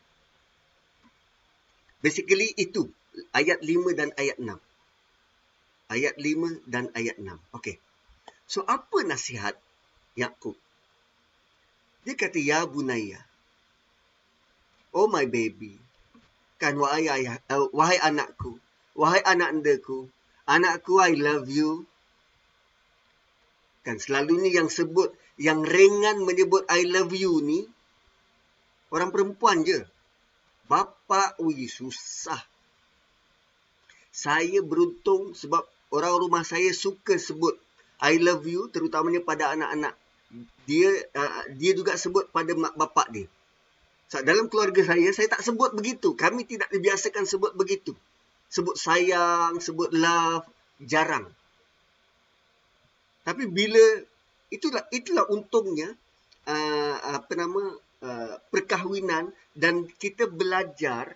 [1.99, 2.85] Basically itu
[3.33, 4.53] ayat 5 dan ayat 6.
[5.89, 7.33] Ayat 5 dan ayat 6.
[7.57, 7.81] Okey.
[8.45, 9.57] So apa nasihat
[10.13, 10.53] Yakub?
[12.05, 13.17] Dia kata ya bunaya.
[14.93, 15.81] Oh my baby.
[16.61, 18.61] Kan wahai ayah, uh, wahai anakku,
[18.95, 20.07] wahai anak andaku,
[20.47, 21.83] anakku I love you.
[23.83, 27.67] Kan selalu ni yang sebut yang ringan menyebut I love you ni
[28.91, 29.83] orang perempuan je.
[30.65, 32.39] Bapa, ui susah.
[34.09, 37.59] Saya beruntung sebab orang rumah saya suka sebut
[37.99, 39.93] I love you terutamanya pada anak-anak.
[40.65, 43.27] Dia uh, dia juga sebut pada mak bapak dia.
[44.05, 46.13] So, dalam keluarga saya, saya tak sebut begitu.
[46.13, 47.97] Kami tidak dibiasakan sebut begitu.
[48.53, 50.45] Sebut sayang, sebut love,
[50.77, 51.25] jarang.
[53.25, 53.81] Tapi bila
[54.53, 55.89] itulah itulah untungnya
[56.47, 61.15] uh, apa nama Uh, perkahwinan dan kita belajar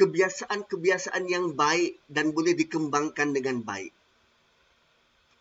[0.00, 3.92] kebiasaan-kebiasaan yang baik dan boleh dikembangkan dengan baik.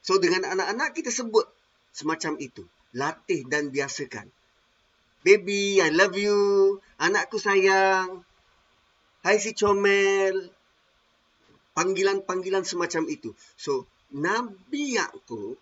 [0.04, 1.48] So dengan anak-anak kita sebut
[1.96, 2.68] semacam itu.
[2.92, 4.28] Latih dan biasakan.
[5.24, 6.82] Baby, I love you.
[7.00, 8.28] Anakku sayang.
[9.24, 10.52] Hai si comel.
[11.72, 13.32] Panggilan-panggilan semacam itu.
[13.56, 15.56] So, Nabi Yaakob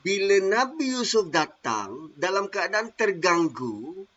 [0.00, 4.08] bila Nabi Yusuf datang dalam keadaan terganggu,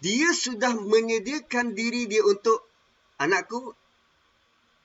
[0.00, 2.64] dia sudah menyediakan diri dia untuk
[3.20, 3.76] anakku,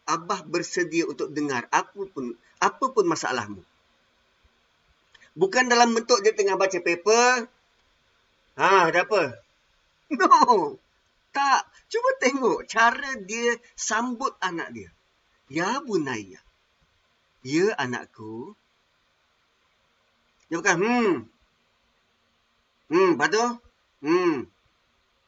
[0.09, 3.63] Abah bersedia untuk dengar apapun, apapun masalahmu.
[5.37, 7.47] Bukan dalam bentuk dia tengah baca paper.
[8.59, 9.23] Ha, ada apa?
[10.11, 10.75] No.
[11.31, 11.63] Tak.
[11.87, 14.91] Cuba tengok cara dia sambut anak dia.
[15.47, 16.43] Ya bunaya.
[17.47, 18.59] Ya anakku.
[20.51, 21.13] Dia bukan hmm.
[22.91, 23.45] Hmm, lepas tu?
[24.03, 24.51] Hmm.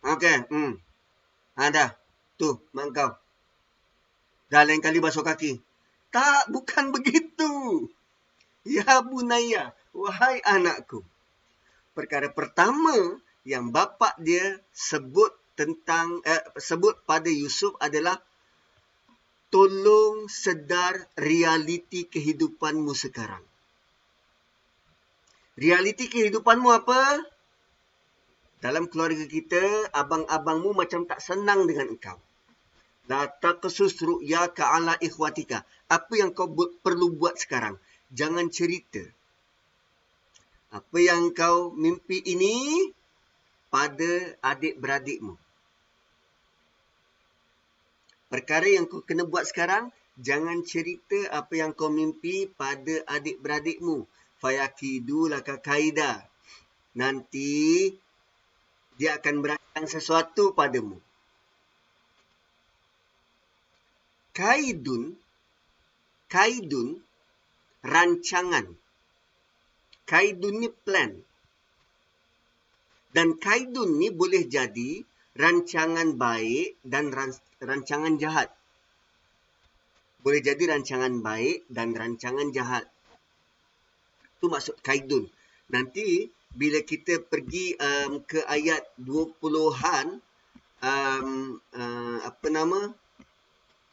[0.04, 0.76] Okey, hmm.
[1.56, 1.96] Ha, dah.
[2.36, 3.16] Tu, mak kau.
[4.52, 5.64] Dah lain kali basuh kaki.
[6.12, 7.88] Tak, bukan begitu.
[8.68, 11.08] Ya bunaya, wahai anakku.
[11.96, 13.16] Perkara pertama
[13.48, 18.20] yang bapa dia sebut tentang eh, sebut pada Yusuf adalah
[19.48, 23.53] tolong sedar realiti kehidupanmu sekarang.
[25.54, 27.22] Realiti kehidupanmu apa?
[28.58, 32.18] Dalam keluarga kita, abang-abangmu macam tak senang dengan engkau.
[33.06, 35.62] La taqsus ru'yaka ala ikhwatika.
[35.92, 37.78] Apa yang kau bu- perlu buat sekarang?
[38.10, 39.04] Jangan cerita.
[40.74, 42.90] Apa yang kau mimpi ini
[43.70, 45.38] pada adik-beradikmu.
[48.32, 54.10] Perkara yang kau kena buat sekarang, jangan cerita apa yang kau mimpi pada adik-beradikmu
[54.44, 56.28] fayakidu laka kaida.
[57.00, 57.88] Nanti
[59.00, 61.00] dia akan berancang sesuatu padamu.
[64.36, 65.16] Kaidun,
[66.28, 67.00] kaidun,
[67.88, 68.68] rancangan.
[70.04, 71.16] kaidun ni plan.
[73.14, 75.06] Dan kaidun ni boleh jadi
[75.38, 77.14] rancangan baik dan
[77.62, 78.50] rancangan jahat.
[80.22, 82.93] Boleh jadi rancangan baik dan rancangan jahat.
[84.44, 85.24] Itu maksud kaidun.
[85.72, 90.20] Nanti bila kita pergi um, ke ayat 20-an
[90.84, 92.92] um, uh, apa nama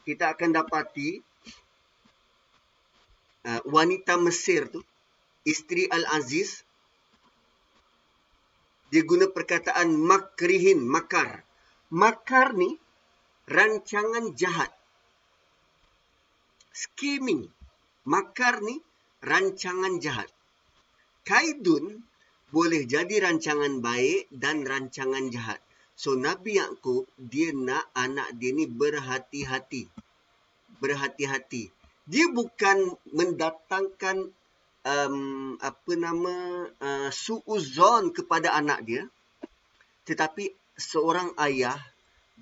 [0.03, 1.23] kita akan dapati
[3.47, 4.83] uh, wanita Mesir tu
[5.47, 6.67] isteri Al-Aziz
[8.91, 11.47] dia guna perkataan makrihin makar.
[11.95, 12.75] Makar ni
[13.47, 14.75] rancangan jahat.
[16.75, 17.47] Scheming
[18.03, 18.83] makar ni
[19.23, 20.27] rancangan jahat
[21.25, 22.01] kaidun
[22.51, 25.59] boleh jadi rancangan baik dan rancangan jahat.
[25.95, 29.87] So Nabi Yaakob dia nak anak dia ni berhati-hati.
[30.83, 31.71] Berhati-hati.
[32.09, 34.35] Dia bukan mendatangkan
[34.83, 36.35] um, apa nama
[36.75, 39.03] uh, suuzon kepada anak dia.
[40.03, 41.79] Tetapi seorang ayah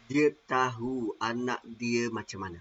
[0.10, 2.60] dia tahu anak dia macam mana.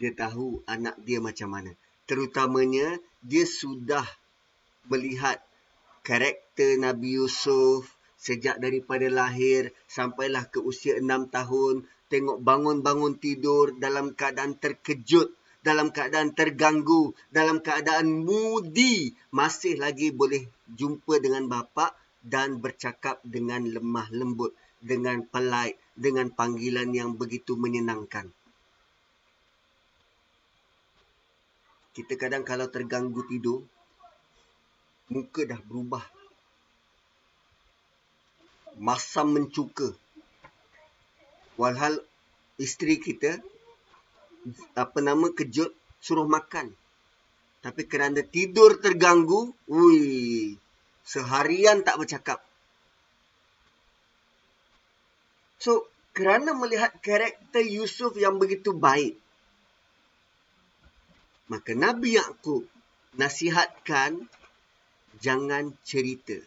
[0.00, 1.76] Dia tahu anak dia macam mana
[2.08, 4.04] terutamanya dia sudah
[4.90, 5.38] melihat
[6.02, 7.86] karakter Nabi Yusuf
[8.18, 15.32] sejak daripada lahir sampailah ke usia enam tahun tengok bangun-bangun tidur dalam keadaan terkejut,
[15.64, 20.44] dalam keadaan terganggu, dalam keadaan mudi, masih lagi boleh
[20.76, 24.52] jumpa dengan bapa dan bercakap dengan lemah lembut,
[24.84, 28.28] dengan pelai, dengan panggilan yang begitu menyenangkan.
[31.92, 33.60] Kita kadang kalau terganggu tidur,
[35.12, 36.00] muka dah berubah.
[38.80, 39.92] Masam mencuka.
[41.60, 42.00] Walhal
[42.56, 43.36] isteri kita
[44.72, 46.72] apa nama kejut suruh makan.
[47.62, 50.00] Tapi kerana tidur terganggu, ui,
[51.06, 52.42] seharian tak bercakap.
[55.62, 59.21] So, kerana melihat karakter Yusuf yang begitu baik,
[61.52, 62.64] maka Nabi Yaakob
[63.20, 64.24] nasihatkan
[65.20, 66.40] jangan cerita.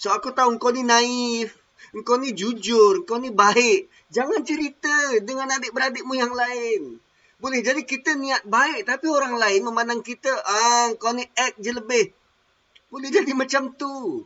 [0.00, 1.52] So, aku tahu kau ni naif.
[1.92, 3.92] Engkau ni jujur, engkau ni baik.
[4.08, 6.96] Jangan cerita dengan adik-beradikmu yang lain.
[7.38, 11.70] Boleh jadi kita niat baik tapi orang lain memandang kita, ah, kau ni act je
[11.70, 12.10] lebih.
[12.88, 14.24] Boleh jadi macam tu.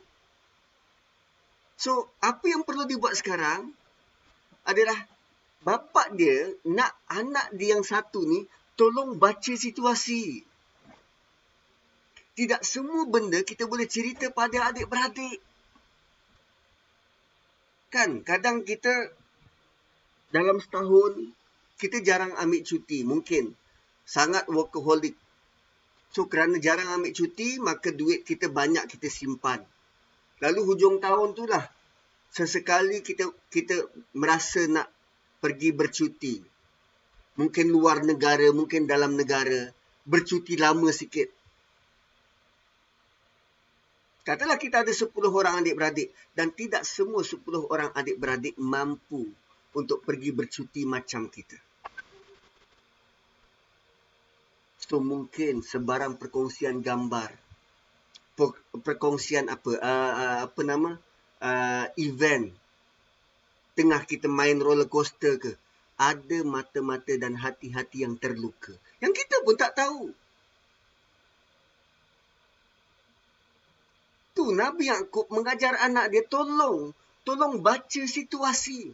[1.75, 3.75] So, apa yang perlu dibuat sekarang
[4.63, 4.95] adalah
[5.67, 10.45] bapa dia nak anak dia yang satu ni tolong baca situasi.
[12.33, 15.39] Tidak semua benda kita boleh cerita pada adik-beradik.
[17.93, 19.13] Kan kadang kita
[20.33, 21.29] dalam setahun
[21.77, 23.53] kita jarang ambil cuti mungkin
[24.09, 25.13] sangat workaholic.
[26.17, 29.61] So kerana jarang ambil cuti maka duit kita banyak kita simpan.
[30.41, 31.69] Lalu hujung tahun tu lah
[32.33, 33.85] sesekali kita kita
[34.17, 34.89] merasa nak
[35.45, 36.52] pergi bercuti.
[37.41, 39.73] Mungkin luar negara, mungkin dalam negara.
[40.05, 41.33] Bercuti lama sikit.
[44.23, 49.27] Katalah kita ada 10 orang adik-beradik dan tidak semua 10 orang adik-beradik mampu
[49.75, 51.59] untuk pergi bercuti macam kita.
[54.79, 57.35] So mungkin sebarang perkongsian gambar,
[58.83, 60.95] perkongsian apa, uh, apa nama,
[61.43, 62.51] uh, event,
[63.75, 65.55] tengah kita main roller coaster ke,
[66.01, 68.73] ada mata-mata dan hati-hati yang terluka.
[69.03, 70.13] Yang kita pun tak tahu.
[74.33, 76.91] tu Nabi Yaakob mengajar anak dia tolong
[77.23, 78.91] tolong baca situasi.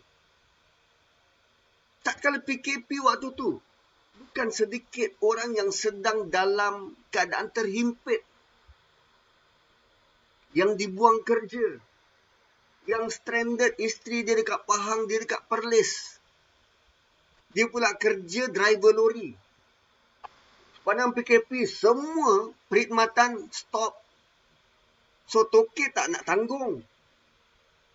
[2.05, 3.57] Tak kala PKP waktu tu
[4.19, 8.21] bukan sedikit orang yang sedang dalam keadaan terhimpit
[10.53, 11.81] yang dibuang kerja
[12.89, 16.18] yang stranded isteri dia dekat Pahang dia dekat Perlis
[17.53, 19.33] dia pula kerja driver lori
[20.85, 23.93] Padahal PKP semua perkhidmatan stop
[25.29, 26.81] So toke tak nak tanggung.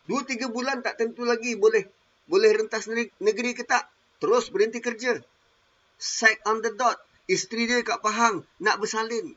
[0.06, 1.90] Dua tiga bulan tak tentu lagi boleh
[2.30, 2.86] boleh rentas
[3.18, 3.90] negeri ke tak.
[4.22, 5.18] Terus berhenti kerja.
[5.98, 7.02] Sack on the dot.
[7.26, 9.34] Isteri dia kat Pahang nak bersalin.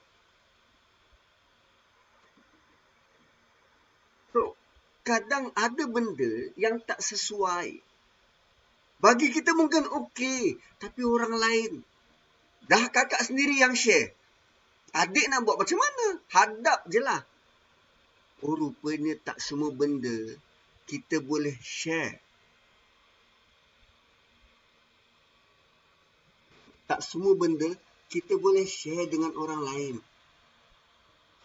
[4.36, 4.58] So,
[5.00, 7.80] kadang ada benda yang tak sesuai.
[8.96, 11.72] Bagi kita mungkin okey, tapi orang lain.
[12.66, 14.10] Dah kakak sendiri yang share.
[14.96, 16.06] Adik nak buat macam mana?
[16.32, 17.20] Hadap je lah.
[18.44, 20.36] Oh rupanya tak semua benda
[20.88, 22.16] kita boleh share.
[26.86, 27.66] Tak semua benda
[28.06, 29.96] kita boleh share dengan orang lain.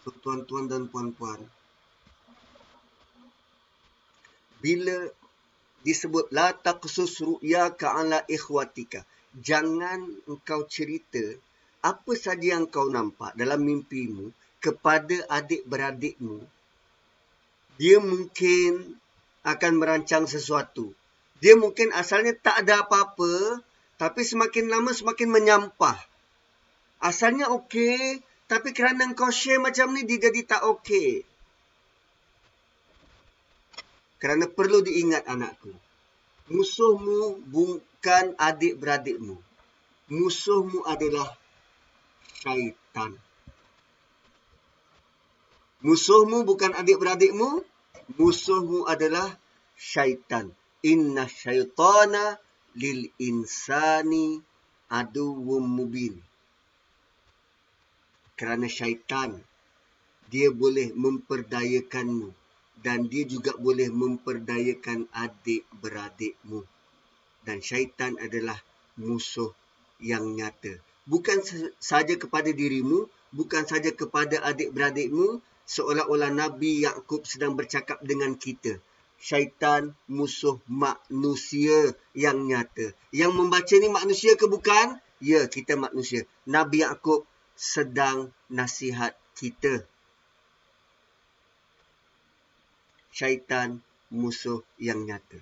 [0.02, 1.38] So, tuan-tuan dan puan-puan,
[4.58, 5.10] bila
[5.82, 9.02] disebut la taqsus ru'yaka ala ikhwatika,
[9.38, 11.22] jangan engkau cerita
[11.82, 14.30] apa saja yang kau nampak dalam mimpimu
[14.62, 16.38] kepada adik-beradikmu.
[17.82, 18.94] Dia mungkin
[19.42, 20.94] akan merancang sesuatu.
[21.42, 23.58] Dia mungkin asalnya tak ada apa-apa,
[23.98, 25.98] tapi semakin lama semakin menyampah.
[27.02, 31.26] Asalnya okey, tapi kerana kau share macam ni, dia jadi tak okey.
[34.22, 35.74] Kerana perlu diingat anakku.
[36.46, 39.34] Musuhmu bukan adik-beradikmu.
[40.14, 41.26] Musuhmu adalah
[42.38, 43.18] syaitan.
[45.82, 47.66] Musuhmu bukan adik-beradikmu.
[48.14, 49.26] Musuhmu adalah
[49.74, 50.54] syaitan.
[50.86, 52.38] Inna syaitana
[52.78, 54.38] lil insani
[54.86, 56.14] aduwum mubin.
[58.38, 59.34] Kerana syaitan,
[60.30, 62.41] dia boleh memperdayakanmu
[62.82, 66.66] dan dia juga boleh memperdayakan adik-beradikmu.
[67.42, 68.58] Dan syaitan adalah
[68.98, 69.54] musuh
[70.02, 70.78] yang nyata.
[71.06, 71.42] Bukan
[71.78, 78.78] saja kepada dirimu, bukan saja kepada adik-beradikmu, seolah-olah Nabi Yakub sedang bercakap dengan kita.
[79.22, 82.90] Syaitan musuh manusia yang nyata.
[83.14, 84.98] Yang membaca ni manusia ke bukan?
[85.22, 86.26] Ya, kita manusia.
[86.50, 87.22] Nabi Yakub
[87.54, 89.86] sedang nasihat kita.
[93.12, 95.38] Syaitan musuh yang nyata.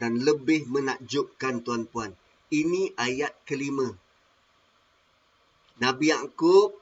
[0.00, 2.12] Dan lebih menakjubkan tuan-puan.
[2.48, 3.92] Ini ayat kelima.
[5.76, 6.72] Nabi Yaakob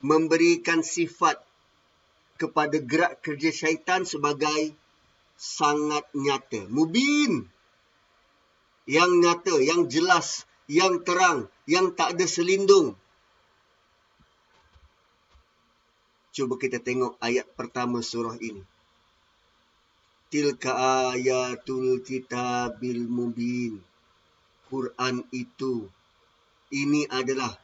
[0.00, 1.40] memberikan sifat
[2.40, 4.72] kepada gerak kerja syaitan sebagai
[5.36, 6.64] sangat nyata.
[6.72, 7.48] Mubin.
[8.86, 12.94] Yang nyata, yang jelas, yang terang, yang tak ada selindung.
[16.30, 18.75] Cuba kita tengok ayat pertama surah ini.
[20.36, 23.80] Tilka ayatul kitabil mubin.
[24.68, 25.88] Quran itu.
[26.68, 27.56] Ini adalah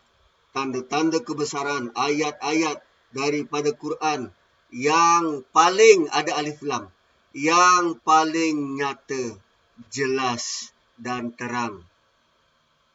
[0.56, 2.80] tanda-tanda kebesaran ayat-ayat
[3.12, 4.32] daripada Quran
[4.72, 6.88] yang paling ada alif lam.
[7.36, 9.36] Yang paling nyata,
[9.92, 11.84] jelas dan terang.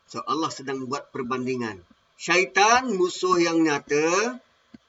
[0.10, 1.86] So Allah sedang buat perbandingan.
[2.18, 4.42] Syaitan musuh yang nyata,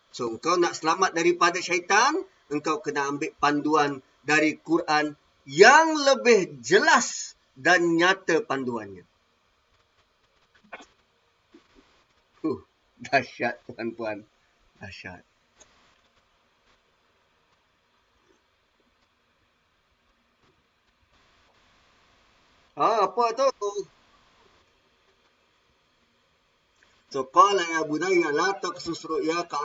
[0.09, 2.17] So, engkau nak selamat daripada syaitan,
[2.49, 5.17] engkau kena ambil panduan dari Quran
[5.49, 9.09] yang lebih jelas dan nyata panduannya.
[12.45, 12.61] Uh,
[13.01, 14.29] dahsyat tuan-tuan.
[14.77, 15.25] Dahsyat.
[22.79, 23.49] Ah, apa tu?
[27.09, 29.57] So qala ya bunayya la taqsus ru'yaka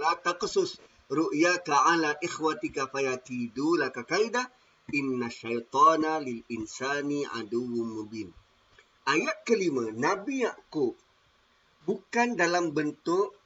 [0.00, 0.80] la taqsus
[1.10, 4.48] ru'yaka ala ikhwatika fayakidu laka kaida
[4.92, 8.28] inna syaitana lil insani aduwwum mubin.
[9.04, 10.96] Ayat kelima Nabi Yakub
[11.84, 13.36] bukan dalam bentuk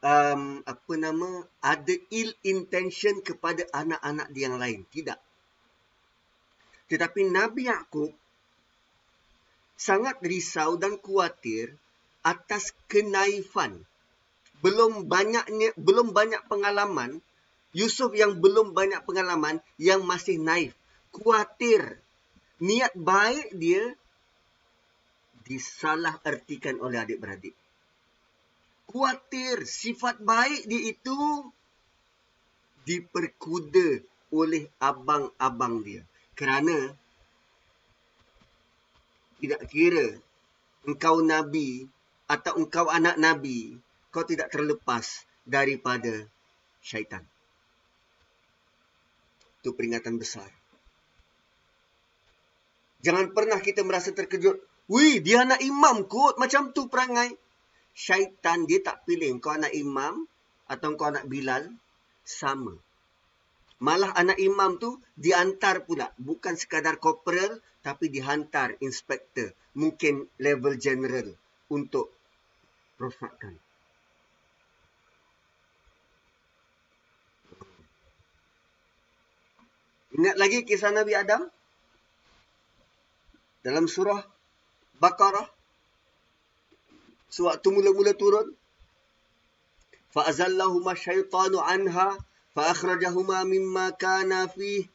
[0.00, 5.20] um, apa nama ada ill intention kepada anak-anak dia yang lain tidak
[6.86, 8.14] tetapi Nabi Yakub
[9.74, 11.74] sangat risau dan khawatir
[12.22, 13.82] atas kenaifan.
[14.64, 17.20] Belum banyaknya belum banyak pengalaman
[17.76, 20.72] Yusuf yang belum banyak pengalaman yang masih naif,
[21.12, 22.00] kuatir.
[22.56, 23.92] Niat baik dia
[25.44, 27.52] disalah artikan oleh adik-beradik.
[28.88, 31.20] Kuatir sifat baik dia itu
[32.88, 34.00] diperkuda
[34.32, 36.00] oleh abang-abang dia.
[36.32, 36.96] Kerana
[39.36, 40.16] tidak kira
[40.88, 41.84] engkau nabi
[42.26, 43.78] atau engkau anak Nabi,
[44.16, 46.24] kau tidak terlepas daripada
[46.80, 47.20] syaitan.
[49.60, 50.48] Itu peringatan besar.
[53.04, 54.56] Jangan pernah kita merasa terkejut.
[54.88, 56.40] Wih, dia anak imam kot.
[56.40, 57.36] Macam tu perangai.
[57.92, 60.24] Syaitan dia tak pilih kau anak imam
[60.64, 61.68] atau kau anak Bilal.
[62.24, 62.72] Sama.
[63.84, 66.08] Malah anak imam tu diantar pula.
[66.16, 69.52] Bukan sekadar corporal tapi dihantar inspektor.
[69.76, 71.36] Mungkin level general
[71.68, 72.16] untuk
[72.96, 73.65] rosakkan.
[80.16, 81.44] Ingat lagi kisah Nabi Adam?
[83.60, 84.24] Dalam surah
[84.96, 85.44] Baqarah.
[87.28, 88.48] Sewaktu mula-mula turun.
[90.16, 92.16] Fa'azallahuma syaitanu anha.
[92.56, 94.88] Fa'akhrajahuma mimma kana fih.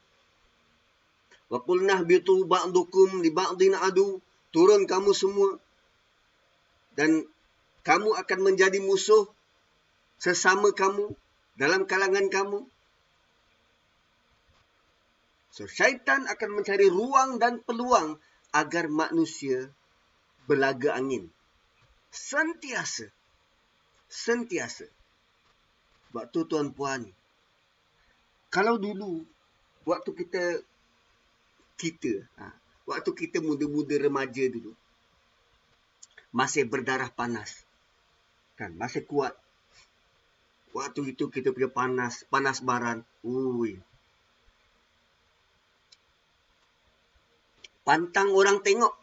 [1.54, 4.18] Wa qulnah bitu ba'dukum li ba'din adu.
[4.50, 5.62] Turun kamu semua.
[6.98, 7.30] Dan
[7.86, 9.30] kamu akan menjadi musuh
[10.18, 11.14] sesama kamu,
[11.62, 12.66] dalam kalangan kamu.
[15.52, 18.16] So, syaitan akan mencari ruang dan peluang
[18.56, 19.68] agar manusia
[20.48, 21.28] berlaga angin.
[22.08, 23.12] Sentiasa.
[24.08, 24.88] Sentiasa.
[26.16, 27.08] Waktu tuan-puan,
[28.52, 29.24] kalau dulu,
[29.88, 30.44] waktu kita,
[31.80, 32.52] kita, ha,
[32.84, 34.76] waktu kita muda-muda remaja dulu,
[36.36, 37.64] masih berdarah panas.
[38.56, 39.36] Kan, masih kuat.
[40.72, 43.04] Waktu itu kita punya panas, panas baran.
[43.24, 43.91] Ui.
[47.92, 48.96] Pantang orang tengok.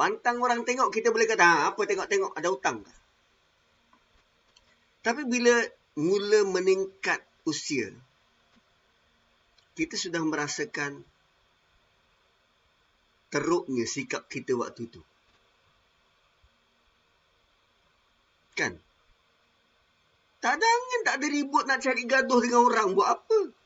[0.00, 2.94] Pantang orang tengok, kita boleh kata, ha, apa tengok-tengok, ada hutang ke?
[5.04, 5.60] Tapi bila
[6.00, 7.92] mula meningkat usia,
[9.76, 11.04] kita sudah merasakan
[13.28, 15.04] teruknya sikap kita waktu itu.
[18.56, 18.72] Kan?
[20.40, 22.96] Tak ada angin, tak ada ribut nak cari gaduh dengan orang.
[22.96, 23.65] Buat apa?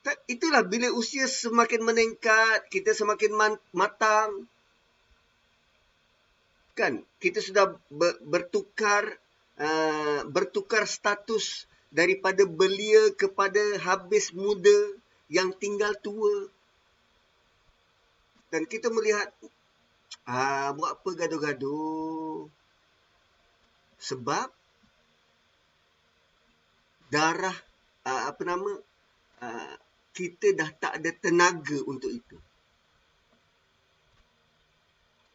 [0.00, 3.36] Itulah bila usia semakin meningkat, kita semakin
[3.76, 4.48] matang,
[6.72, 7.04] kan?
[7.20, 7.76] Kita sudah
[8.24, 9.20] bertukar
[9.60, 14.96] uh, bertukar status daripada belia kepada habis muda
[15.28, 16.48] yang tinggal tua.
[18.48, 19.28] Dan kita melihat
[20.24, 22.48] ah buat apa gaduh-gaduh?
[24.00, 24.48] Sebab
[27.12, 27.56] darah
[28.08, 28.72] uh, apa nama
[29.44, 29.74] uh,
[30.12, 32.36] kita dah tak ada tenaga untuk itu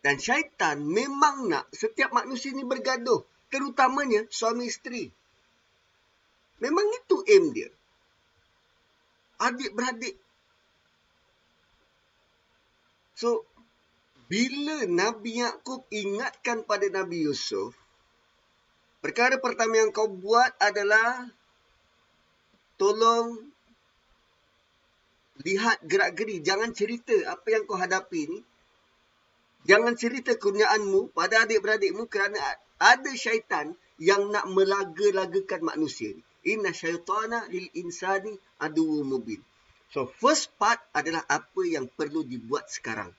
[0.06, 3.26] dan syaitan memang nak setiap manusia ni bergaduh.
[3.50, 5.10] Terutamanya suami isteri.
[6.62, 7.74] Memang itu aim dia.
[9.42, 10.14] Adik-beradik.
[13.18, 13.50] So,
[14.30, 17.74] bila Nabi Yaakob ingatkan pada Nabi Yusuf,
[19.02, 21.34] perkara pertama yang kau buat adalah
[22.78, 23.42] tolong
[25.46, 26.41] lihat gerak-geri.
[26.41, 28.39] Jangan cerita apa yang kau hadapi ni
[29.66, 32.38] Jangan cerita kurniaanmu pada adik-beradikmu kerana
[32.78, 36.14] ada syaitan yang nak melaga-lagakan manusia.
[36.46, 39.41] Inna syaitana lil insani adu mubin.
[39.89, 43.10] So first part adalah apa yang perlu dibuat sekarang.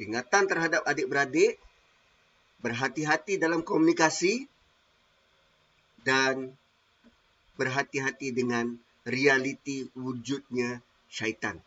[0.00, 1.60] Ingatan terhadap adik-beradik,
[2.64, 4.48] berhati-hati dalam komunikasi
[6.08, 6.56] dan
[7.60, 10.78] berhati-hati dengan realiti wujudnya
[11.10, 11.58] syaitan.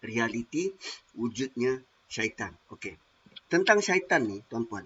[0.00, 0.72] Realiti
[1.16, 2.52] wujudnya syaitan.
[2.72, 2.96] Okey.
[3.46, 4.84] Tentang syaitan ni, tuan-puan.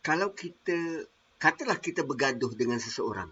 [0.00, 1.04] Kalau kita,
[1.36, 3.28] katalah kita bergaduh dengan seseorang.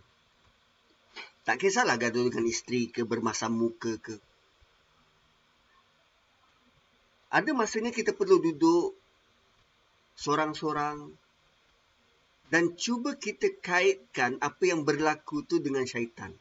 [1.49, 4.21] Tak kisahlah gaduh dengan isteri ke, bermasam muka ke.
[7.33, 8.93] Ada masanya kita perlu duduk
[10.21, 11.09] seorang-seorang
[12.49, 16.33] dan cuba kita kaitkan apa yang berlaku tu dengan syaitan.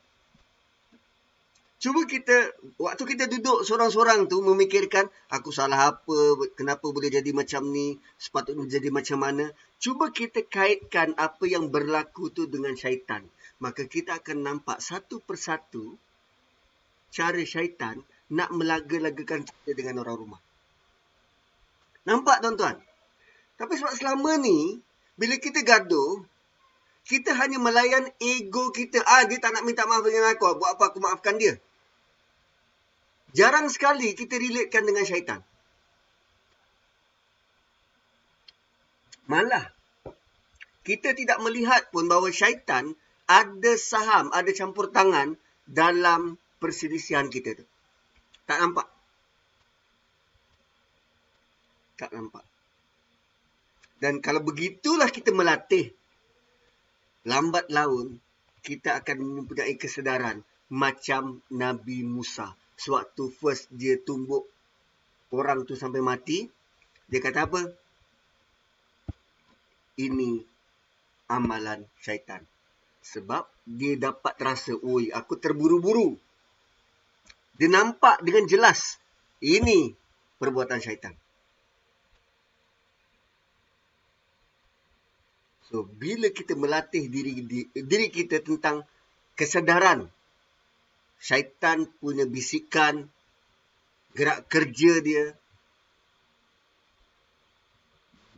[1.78, 6.18] Cuba kita, waktu kita duduk seorang-seorang tu memikirkan, aku salah apa,
[6.58, 9.53] kenapa boleh jadi macam ni, sepatutnya jadi macam mana.
[9.78, 13.22] Cuba kita kaitkan apa yang berlaku tu dengan syaitan.
[13.62, 15.93] Maka kita akan nampak satu persatu
[17.14, 18.01] cara syaitan
[18.34, 20.41] nak melaga-lagakan kita dengan orang rumah.
[22.10, 22.82] Nampak tuan-tuan?
[23.58, 24.82] Tapi sebab selama ni,
[25.18, 26.22] bila kita gaduh,
[27.09, 29.01] kita hanya melayan ego kita.
[29.03, 30.61] Ah, dia tak nak minta maaf dengan aku.
[30.61, 31.57] Buat apa aku maafkan dia?
[33.34, 35.41] Jarang sekali kita relatekan dengan syaitan.
[39.28, 39.68] Malah,
[40.88, 42.95] kita tidak melihat pun bahawa syaitan
[43.28, 45.36] ada saham, ada campur tangan
[45.68, 47.65] dalam perselisihan kita tu.
[48.47, 48.88] Tak nampak?
[51.99, 52.47] Tak nampak.
[53.98, 55.89] Dan kalau begitulah kita melatih,
[57.26, 58.22] lambat laun,
[58.62, 64.45] kita akan mempunyai kesedaran macam Nabi Musa sewaktu first dia tumbuk
[65.34, 66.48] orang tu sampai mati,
[67.10, 67.62] dia kata apa?
[69.98, 70.39] Ini
[71.28, 72.45] amalan syaitan.
[73.02, 76.16] Sebab dia dapat rasa, oi, aku terburu-buru.
[77.58, 79.02] Dia nampak dengan jelas,
[79.41, 79.91] ini
[80.38, 81.18] perbuatan syaitan.
[85.68, 87.43] So, bila kita melatih diri
[87.76, 88.88] diri kita tentang
[89.36, 90.07] kesedaran
[91.18, 93.09] syaitan punya bisikan,
[94.13, 95.26] gerak kerja dia,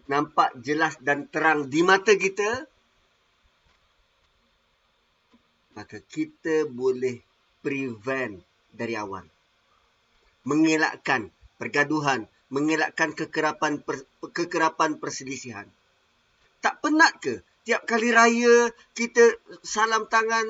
[0.09, 2.65] nampak jelas dan terang di mata kita,
[5.77, 7.21] maka kita boleh
[7.61, 8.41] prevent
[8.73, 9.27] dari awal.
[10.47, 11.29] Mengelakkan
[11.61, 14.01] pergaduhan, mengelakkan kekerapan per,
[14.33, 15.67] kekerapan perselisihan.
[16.59, 17.39] Tak penat ke?
[17.63, 20.45] Tiap kali raya kita salam tangan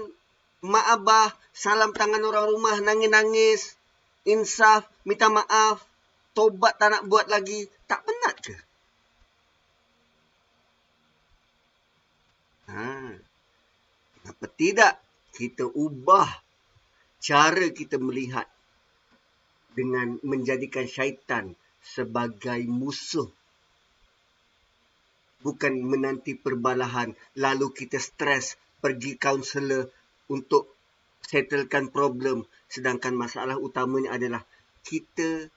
[0.65, 3.77] mak abah, salam tangan orang rumah nangis-nangis,
[4.25, 5.83] insaf, minta maaf,
[6.33, 7.67] tobat tak nak buat lagi.
[7.85, 8.55] Tak penat ke?
[12.69, 13.17] Ha.
[14.29, 15.01] Apa tidak
[15.33, 16.29] kita ubah
[17.19, 18.45] cara kita melihat
[19.73, 23.31] dengan menjadikan syaitan sebagai musuh
[25.43, 27.15] bukan menanti perbalahan.
[27.39, 29.87] Lalu kita stres pergi kaunselor
[30.31, 30.71] untuk
[31.23, 32.43] settlekan problem.
[32.69, 34.41] Sedangkan masalah utamanya adalah
[34.85, 35.49] kita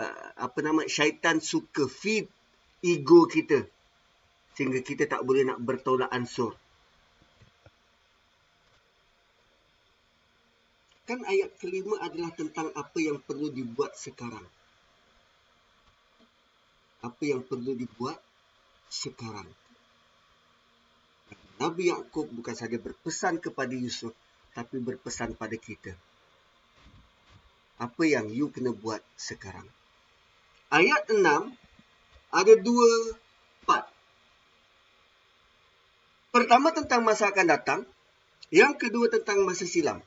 [0.00, 2.26] uh, apa nama syaitan suka feed
[2.84, 3.64] ego kita.
[4.54, 6.54] Sehingga kita tak boleh nak bertolak ansur.
[11.04, 14.48] Kan ayat kelima adalah tentang apa yang perlu dibuat sekarang
[17.04, 18.16] apa yang perlu dibuat
[18.88, 19.44] sekarang.
[21.60, 24.16] Nabi Yaakob bukan saja berpesan kepada Yusuf,
[24.56, 25.92] tapi berpesan pada kita.
[27.76, 29.68] Apa yang you kena buat sekarang.
[30.72, 31.20] Ayat 6
[32.34, 32.90] ada dua
[33.68, 33.86] part.
[36.34, 37.80] Pertama tentang masa akan datang,
[38.50, 40.02] yang kedua tentang masa silam.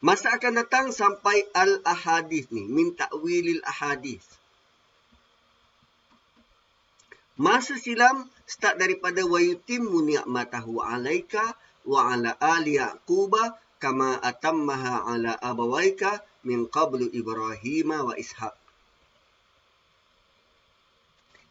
[0.00, 2.64] Masa akan datang sampai al-ahadith ni.
[2.64, 4.24] Minta wilil ahadith.
[7.36, 11.52] Masa silam start daripada wa yutimmu ni'matahu 'alaika
[11.84, 18.56] wa 'ala ali yaquba kama atammaha 'ala abawaika min qablu Ibrahim wa Ishaq.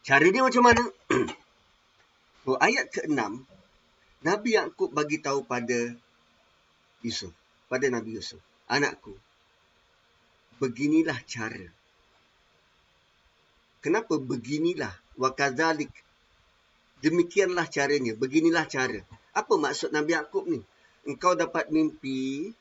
[0.02, 0.82] Cara dia macam mana?
[2.50, 3.14] oh, ayat ke-6
[4.26, 5.94] Nabi Yaqub bagi tahu pada
[7.06, 7.30] Yusuf
[7.70, 8.42] pada Nabi Yusuf.
[8.66, 9.14] Anakku,
[10.58, 11.70] beginilah cara.
[13.80, 14.92] Kenapa beginilah?
[15.16, 15.88] Wakazalik.
[17.00, 18.12] Demikianlah caranya.
[18.12, 19.00] Beginilah cara.
[19.32, 20.60] Apa maksud Nabi Yaakob ni?
[21.08, 22.52] Engkau dapat mimpi.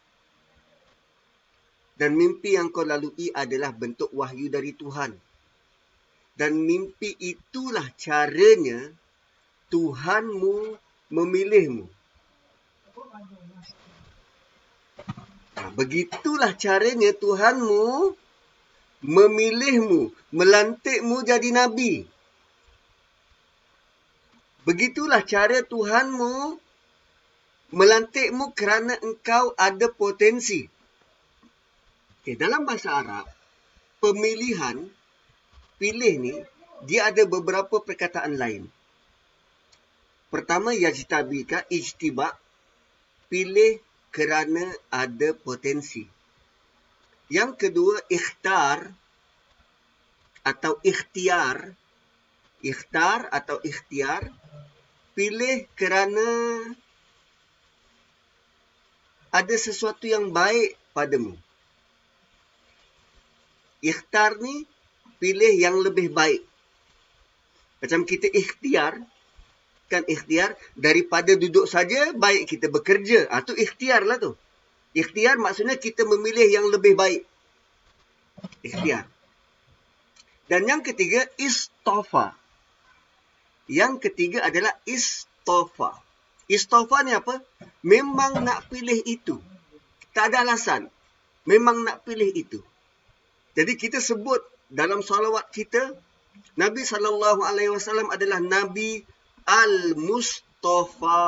[2.00, 5.12] Dan mimpi yang kau lalui adalah bentuk wahyu dari Tuhan.
[6.40, 8.88] Dan mimpi itulah caranya
[9.68, 10.80] Tuhanmu
[11.12, 11.84] memilihmu.
[15.76, 18.16] Begitulah caranya Tuhanmu
[19.04, 22.04] memilihmu, melantikmu jadi nabi.
[24.68, 26.60] Begitulah cara Tuhanmu
[27.72, 30.66] melantikmu kerana engkau ada potensi.
[32.20, 33.26] Okay, dalam bahasa Arab,
[34.04, 34.84] pemilihan,
[35.80, 36.36] pilih ni,
[36.84, 38.68] dia ada beberapa perkataan lain.
[40.30, 42.38] Pertama, yajtabika, ijtibak,
[43.32, 46.06] pilih kerana ada potensi.
[47.30, 48.90] Yang kedua, ikhtar
[50.42, 51.78] atau ikhtiar.
[52.66, 54.34] Ikhtar atau ikhtiar.
[55.14, 56.28] Pilih kerana
[59.30, 61.38] ada sesuatu yang baik padamu.
[63.80, 64.66] Ikhtar ni
[65.22, 66.44] pilih yang lebih baik.
[67.80, 69.00] Macam kita ikhtiar,
[69.90, 73.26] kan ikhtiar daripada duduk saja baik kita bekerja.
[73.34, 74.38] Ah tu ikhtiar lah tu.
[74.94, 77.26] Ikhtiar maksudnya kita memilih yang lebih baik.
[78.62, 79.10] Ikhtiar.
[80.50, 82.38] Dan yang ketiga istofa.
[83.70, 85.94] Yang ketiga adalah istofa.
[86.50, 87.42] Istofa ni apa?
[87.86, 89.38] Memang nak pilih itu.
[90.14, 90.90] Tak ada alasan.
[91.46, 92.62] Memang nak pilih itu.
[93.54, 95.94] Jadi kita sebut dalam salawat kita
[96.60, 99.04] Nabi sallallahu alaihi wasallam adalah nabi
[99.50, 101.26] Al-Mustafa.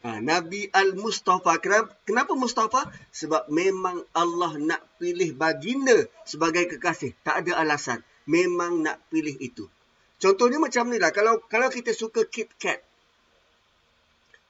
[0.00, 1.62] Ha, Nabi Al-Mustafa.
[1.62, 2.90] Kenapa, kenapa Mustafa?
[3.14, 5.94] Sebab memang Allah nak pilih baginda
[6.26, 7.14] sebagai kekasih.
[7.22, 8.02] Tak ada alasan.
[8.26, 9.70] Memang nak pilih itu.
[10.18, 11.14] Contohnya macam ni lah.
[11.14, 12.82] Kalau, kalau kita suka Kit Kat.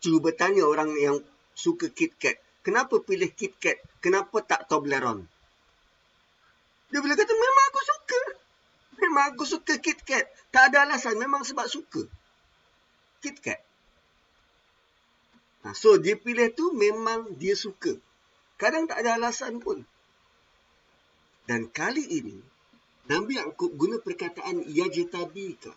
[0.01, 1.21] Cuba tanya orang yang
[1.53, 2.41] suka Kit Kat.
[2.65, 3.77] Kenapa pilih Kit Kat?
[4.01, 5.29] Kenapa tak Toblerone?
[6.91, 8.40] Dia bila kata, memang aku suka.
[9.01, 10.53] Memang aku suka KitKat.
[10.53, 11.17] Tak ada alasan.
[11.17, 12.05] Memang sebab suka.
[13.25, 13.61] KitKat.
[15.61, 17.97] Nah, so, dia pilih tu memang dia suka.
[18.57, 19.85] Kadang tak ada alasan pun.
[21.45, 22.39] Dan kali ini,
[23.09, 25.73] Nabi Yaakob guna perkataan Yajitabika.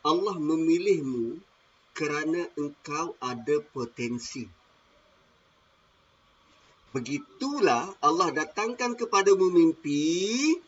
[0.00, 1.38] Allah memilihmu
[1.92, 4.48] kerana engkau ada potensi.
[6.90, 10.58] Begitulah Allah datangkan kepadamu mimpi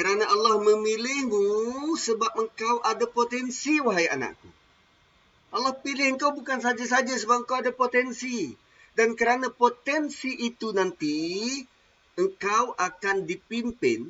[0.00, 4.48] kerana Allah memilihmu sebab engkau ada potensi, wahai anakku.
[5.52, 8.56] Allah pilih engkau bukan saja-saja sebab engkau ada potensi.
[8.96, 11.60] Dan kerana potensi itu nanti,
[12.16, 14.08] engkau akan dipimpin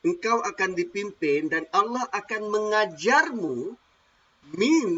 [0.00, 3.76] engkau akan dipimpin dan Allah akan mengajarmu
[4.56, 4.88] min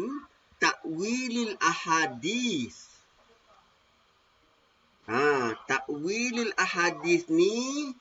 [0.63, 2.87] takwilil ahadis.
[5.03, 7.91] Ha, takwilil ahadis ni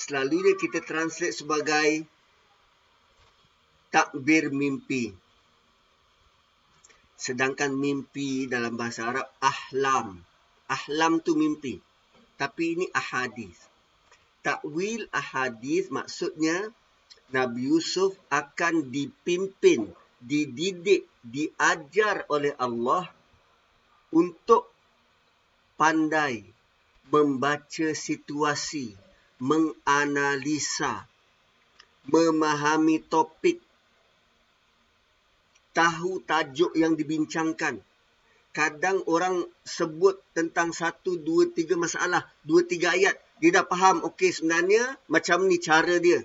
[0.00, 2.08] selalunya kita translate sebagai
[3.92, 5.12] takbir mimpi.
[7.20, 10.24] Sedangkan mimpi dalam bahasa Arab ahlam.
[10.72, 11.76] Ahlam tu mimpi.
[12.40, 13.70] Tapi ini ahadis
[14.40, 16.72] takwil ahadis maksudnya
[17.30, 19.86] Nabi Yusuf akan dipimpin,
[20.18, 23.06] dididik, diajar oleh Allah
[24.10, 24.66] untuk
[25.78, 26.42] pandai
[27.14, 28.98] membaca situasi,
[29.40, 31.08] menganalisa,
[32.06, 33.58] memahami topik,
[35.72, 37.80] tahu tajuk yang dibincangkan.
[38.50, 44.36] Kadang orang sebut tentang satu, dua, tiga masalah, dua, tiga ayat dia dah faham okey
[44.36, 46.20] sebenarnya macam ni cara dia.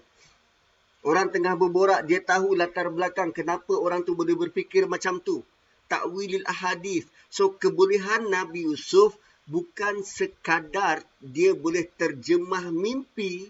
[1.07, 5.39] Orang tengah berborak dia tahu latar belakang kenapa orang tu boleh berfikir macam tu.
[5.87, 7.07] Takwilil ahadith.
[7.31, 13.49] So kebolehan Nabi Yusuf bukan sekadar dia boleh terjemah mimpi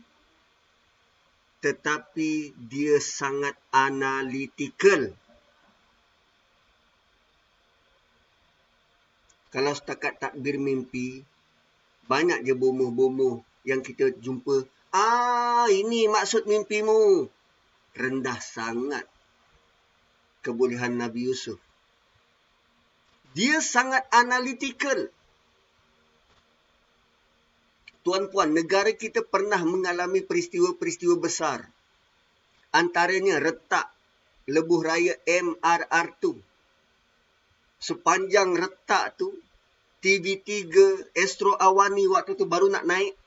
[1.66, 5.18] tetapi dia sangat analytical.
[9.50, 11.26] Kalau setakat takbir mimpi,
[12.06, 14.62] banyak je bomoh-bomoh yang kita jumpa,
[14.94, 17.26] ah ini maksud mimpimu.
[17.98, 19.10] Rendah sangat
[20.46, 21.58] kebolehan Nabi Yusuf.
[23.34, 25.10] Dia sangat analytical.
[28.06, 31.66] Tuan-puan, negara kita pernah mengalami peristiwa-peristiwa besar.
[32.70, 33.90] Antaranya retak
[34.46, 36.38] lebuh raya MRR2.
[37.82, 39.34] Sepanjang retak tu,
[40.06, 40.70] TV3
[41.18, 43.18] Astro Awani waktu tu baru nak naik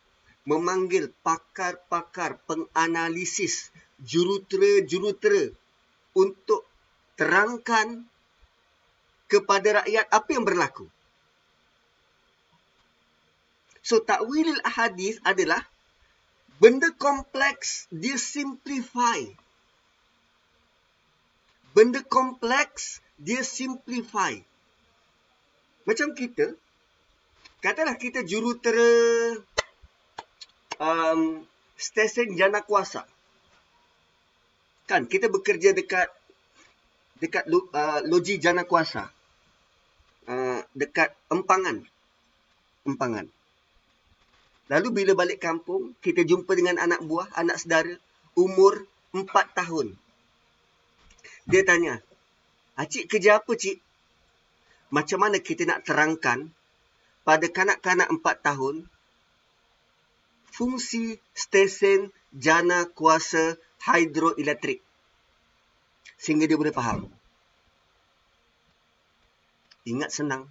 [0.47, 5.51] memanggil pakar-pakar penganalisis jurutera-jurutera
[6.15, 6.63] untuk
[7.19, 8.07] terangkan
[9.27, 10.87] kepada rakyat apa yang berlaku.
[13.89, 15.65] So takwilil ahadis adalah
[16.61, 19.25] benda kompleks dia simplify.
[21.73, 24.37] Benda kompleks dia simplify.
[25.89, 26.53] Macam kita,
[27.65, 28.93] katalah kita jurutera
[30.77, 31.41] um,
[31.81, 33.09] stesen jana kuasa.
[34.85, 36.13] Kan kita bekerja dekat
[37.25, 39.09] dekat uh, loji jana kuasa.
[40.29, 41.89] Uh, dekat empangan.
[42.85, 43.38] Empangan.
[44.69, 47.97] Lalu bila balik kampung, kita jumpa dengan anak buah, anak saudara,
[48.37, 48.85] umur
[49.17, 49.97] empat tahun.
[51.49, 52.05] Dia tanya,
[52.79, 53.83] Acik kerja apa cik?
[54.95, 56.55] Macam mana kita nak terangkan
[57.27, 58.87] pada kanak-kanak empat tahun
[60.55, 64.81] fungsi stesen jana kuasa hidroelektrik
[66.17, 67.11] sehingga dia boleh faham.
[69.83, 70.47] Ingat senang.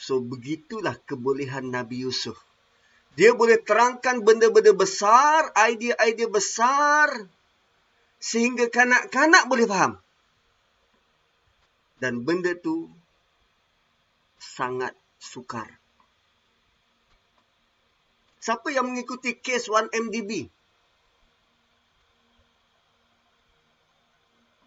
[0.00, 2.40] So begitulah kebolehan Nabi Yusuf.
[3.20, 7.28] Dia boleh terangkan benda-benda besar, idea-idea besar
[8.16, 10.00] sehingga kanak-kanak boleh faham.
[12.00, 12.88] Dan benda tu
[14.40, 15.68] sangat sukar.
[18.40, 20.48] Siapa yang mengikuti kes 1MDB?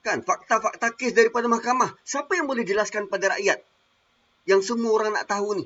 [0.06, 1.98] Kan, fakta-fakta kes daripada mahkamah.
[2.06, 3.66] Siapa yang boleh jelaskan pada rakyat?
[4.44, 5.66] Yang semua orang nak tahu ni.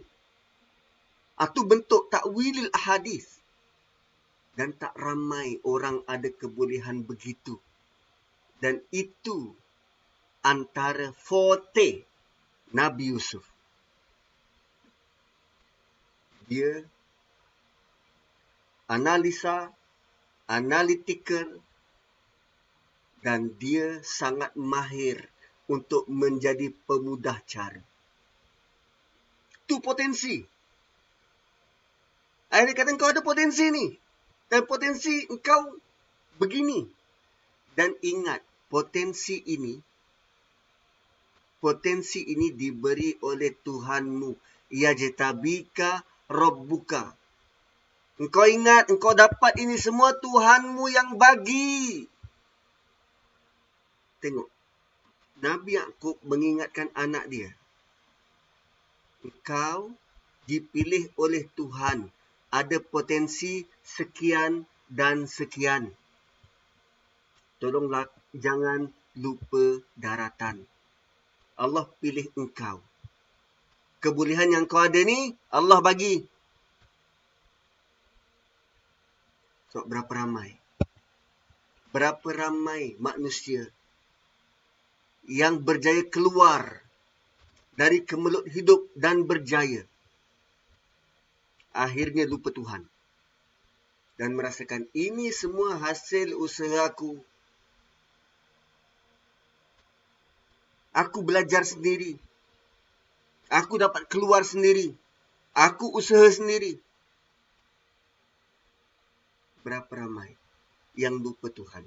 [1.37, 3.37] Itu bentuk takwilil ahadis.
[4.57, 7.61] Dan tak ramai orang ada kebolehan begitu.
[8.57, 9.53] Dan itu
[10.41, 12.01] antara forte
[12.73, 13.45] Nabi Yusuf.
[16.49, 16.81] Dia
[18.87, 19.69] analisa,
[20.47, 21.59] analytical
[23.19, 25.27] dan dia sangat mahir
[25.67, 27.83] untuk menjadi pemudah cara.
[29.67, 30.39] Tu potensi.
[32.47, 33.91] Akhirnya kata kau ada potensi ni.
[34.47, 35.75] Dan potensi engkau
[36.39, 36.87] begini.
[37.75, 38.39] Dan ingat,
[38.71, 39.75] potensi ini
[41.57, 44.31] potensi ini diberi oleh Tuhanmu.
[44.71, 47.15] Ya jetabika robbuka.
[48.19, 52.07] Engkau ingat, engkau dapat ini semua Tuhanmu yang bagi.
[54.23, 54.49] Tengok.
[55.37, 57.53] Nabi Yaakob mengingatkan anak dia.
[59.25, 59.93] Engkau
[60.45, 62.09] dipilih oleh Tuhan.
[62.47, 65.91] Ada potensi sekian dan sekian.
[67.59, 68.87] Tolonglah jangan
[69.19, 70.63] lupa daratan.
[71.57, 72.79] Allah pilih engkau.
[73.97, 76.21] kebolehan yang kau ada ni Allah bagi.
[79.73, 80.55] So, berapa ramai?
[81.91, 83.67] Berapa ramai manusia
[85.27, 86.86] yang berjaya keluar
[87.77, 89.85] dari kemelut hidup dan berjaya.
[91.77, 92.81] Akhirnya lupa Tuhan.
[94.17, 97.21] Dan merasakan ini semua hasil usahaku.
[100.89, 102.17] Aku belajar sendiri.
[103.53, 104.97] Aku dapat keluar sendiri.
[105.53, 106.81] Aku usaha sendiri.
[109.61, 110.33] Berapa ramai
[110.97, 111.85] yang lupa Tuhan?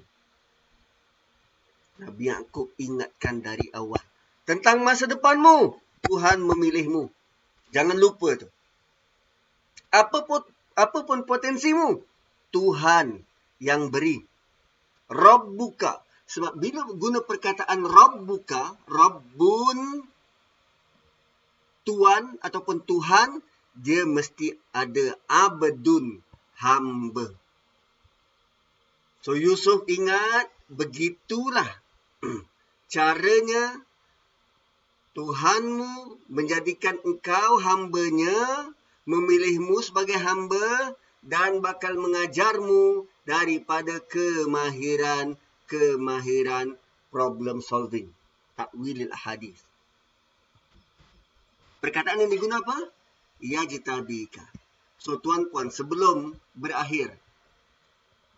[1.99, 4.10] Nabi Yaakob ingatkan dari awal.
[4.45, 7.07] Tentang masa depanmu, Tuhan memilihmu.
[7.71, 8.47] Jangan lupa tu.
[9.93, 10.41] Apapun,
[10.73, 12.01] apapun potensimu,
[12.51, 13.21] Tuhan
[13.61, 14.23] yang beri.
[15.11, 16.01] Rob buka.
[16.31, 20.07] Sebab bila guna perkataan Rob buka, Rabbun,
[21.83, 23.43] Tuan ataupun Tuhan,
[23.75, 26.23] dia mesti ada abdun,
[26.61, 27.27] hamba.
[29.21, 31.67] So Yusuf ingat, begitulah
[32.93, 33.81] caranya
[35.11, 38.71] Tuhanmu menjadikan engkau hambanya,
[39.03, 46.79] memilihmu sebagai hamba dan bakal mengajarmu daripada kemahiran-kemahiran
[47.11, 48.07] problem solving.
[48.55, 49.59] Takwilil hadis.
[51.83, 52.87] Perkataan yang diguna apa?
[53.43, 54.47] Ya jitabika.
[54.95, 57.11] So tuan-puan, sebelum berakhir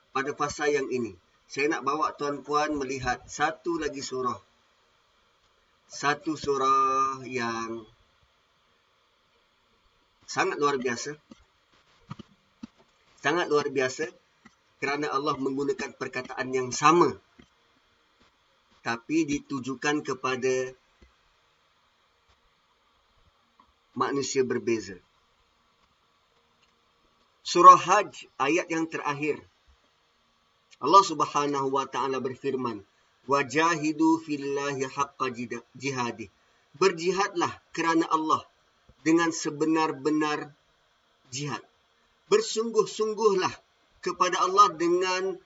[0.09, 1.13] pada fasa yang ini,
[1.45, 4.41] saya nak bawa tuan-puan melihat satu lagi surah
[5.89, 7.83] satu surah yang
[10.27, 11.15] sangat luar biasa.
[13.23, 14.11] Sangat luar biasa
[14.83, 17.15] kerana Allah menggunakan perkataan yang sama
[18.83, 20.75] tapi ditujukan kepada
[23.95, 24.99] manusia berbeza.
[27.47, 29.39] Surah Hajj ayat yang terakhir.
[30.83, 32.83] Allah Subhanahu wa taala berfirman,
[33.27, 35.31] wajahidu fillahi haqqa
[35.77, 36.27] jihadi.
[36.79, 38.41] Berjihadlah kerana Allah
[39.05, 40.51] dengan sebenar-benar
[41.29, 41.61] jihad.
[42.31, 43.53] Bersungguh-sungguhlah
[44.01, 45.37] kepada Allah dengan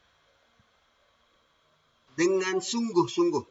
[2.18, 3.46] dengan sungguh-sungguh.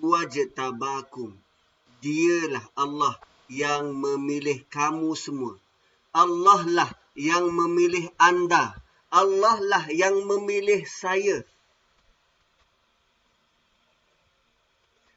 [0.00, 1.34] Wajtabakum.
[2.04, 3.16] Dialah Allah
[3.48, 5.56] yang memilih kamu semua.
[6.12, 8.76] Allah lah yang memilih anda.
[9.08, 11.44] Allah lah yang memilih saya.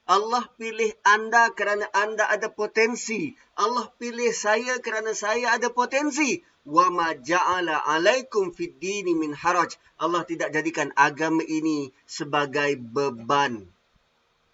[0.07, 3.35] Allah pilih anda kerana anda ada potensi.
[3.59, 6.39] Allah pilih saya kerana saya ada potensi.
[6.63, 9.75] Wa ma ja'ala 'alaikum fid dini min haraj.
[9.99, 13.67] Allah tidak jadikan agama ini sebagai beban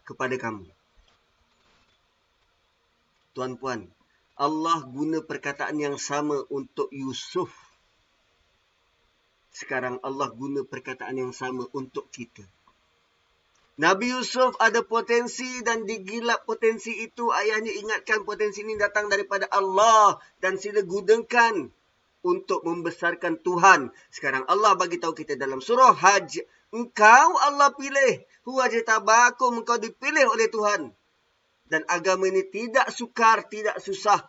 [0.09, 0.65] kepada kamu.
[3.37, 3.89] Tuan-puan,
[4.33, 7.53] Allah guna perkataan yang sama untuk Yusuf.
[9.53, 12.41] Sekarang Allah guna perkataan yang sama untuk kita.
[13.73, 17.33] Nabi Yusuf ada potensi dan digilap potensi itu.
[17.33, 20.21] Ayahnya ingatkan potensi ini datang daripada Allah.
[20.37, 21.73] Dan sila gunakan
[22.21, 23.89] untuk membesarkan Tuhan.
[24.13, 26.45] Sekarang Allah bagi tahu kita dalam surah Hajj.
[26.69, 28.21] Engkau Allah pilih.
[28.45, 29.65] Huwa jitabakum.
[29.65, 30.93] Engkau dipilih oleh Tuhan.
[31.65, 34.21] Dan agama ini tidak sukar, tidak susah.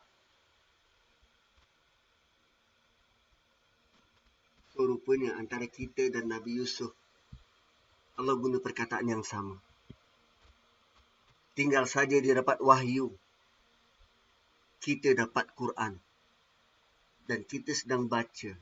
[4.72, 6.96] So, rupanya antara kita dan Nabi Yusuf
[8.14, 9.58] Allah guna perkataan yang sama.
[11.58, 13.10] Tinggal saja dia dapat wahyu.
[14.78, 15.98] Kita dapat Quran.
[17.24, 18.52] Dan kita sedang baca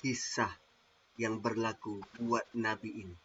[0.00, 0.52] kisah
[1.20, 3.16] yang berlaku buat Nabi ini.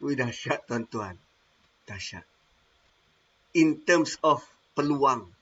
[0.00, 1.16] Wih dahsyat tuan-tuan.
[1.84, 2.24] Dahsyat.
[3.56, 4.44] In terms of
[4.76, 5.32] peluang.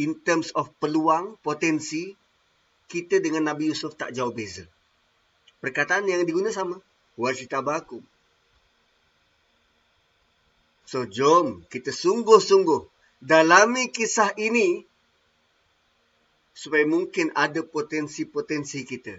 [0.00, 2.16] In terms of peluang, potensi,
[2.92, 4.68] kita dengan Nabi Yusuf tak jauh beza.
[5.64, 6.76] Perkataan yang diguna sama.
[7.16, 8.04] Wajitabakum.
[10.84, 12.84] So, jom kita sungguh-sungguh
[13.24, 14.84] dalami kisah ini
[16.52, 19.16] supaya mungkin ada potensi-potensi kita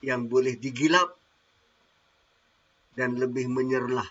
[0.00, 1.12] yang boleh digilap
[2.96, 4.08] dan lebih menyerlah.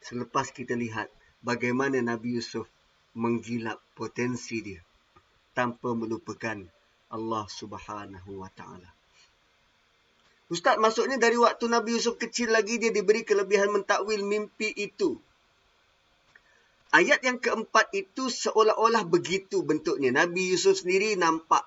[0.00, 1.12] Selepas kita lihat
[1.44, 2.70] bagaimana Nabi Yusuf
[3.12, 4.80] menggilap potensi dia
[5.52, 6.62] tanpa melupakan
[7.16, 8.92] Allah Subhanahu wa taala.
[10.46, 15.18] Ustaz maksudnya dari waktu Nabi Yusuf kecil lagi dia diberi kelebihan mentakwil mimpi itu.
[16.94, 20.14] Ayat yang keempat itu seolah-olah begitu bentuknya.
[20.14, 21.66] Nabi Yusuf sendiri nampak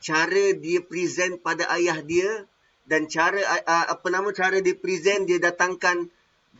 [0.00, 2.48] cara dia present pada ayah dia
[2.88, 6.08] dan cara apa nama cara dia present dia datangkan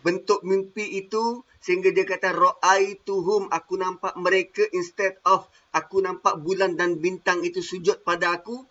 [0.03, 6.75] bentuk mimpi itu sehingga dia kata ra'aituhum aku nampak mereka instead of aku nampak bulan
[6.75, 8.67] dan bintang itu sujud pada aku.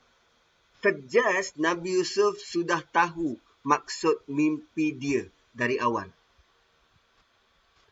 [0.84, 5.24] Suggest Nabi Yusuf sudah tahu maksud mimpi dia
[5.56, 6.10] dari awal.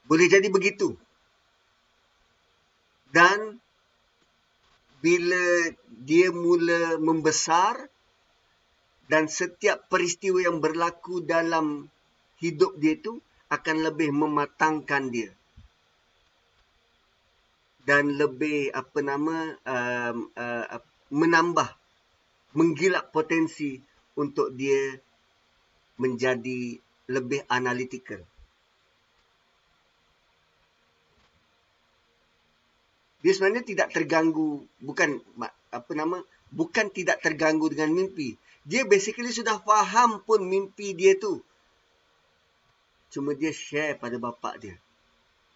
[0.10, 0.98] Boleh jadi begitu.
[3.14, 3.62] Dan
[5.00, 7.88] bila dia mula membesar
[9.10, 11.88] dan setiap peristiwa yang berlaku dalam
[12.38, 13.18] hidup dia itu
[13.50, 15.34] akan lebih mematangkan dia
[17.90, 20.78] dan lebih apa nama um, uh,
[21.10, 21.70] menambah
[22.54, 23.82] menggilak potensi
[24.14, 24.94] untuk dia
[25.98, 26.78] menjadi
[27.10, 28.22] lebih analytical.
[33.20, 35.20] Dia sebenarnya tidak terganggu bukan
[35.74, 36.24] apa nama
[36.54, 38.38] bukan tidak terganggu dengan mimpi.
[38.64, 41.42] Dia basically sudah faham pun mimpi dia tu.
[43.10, 44.78] Cuma dia share pada bapa dia.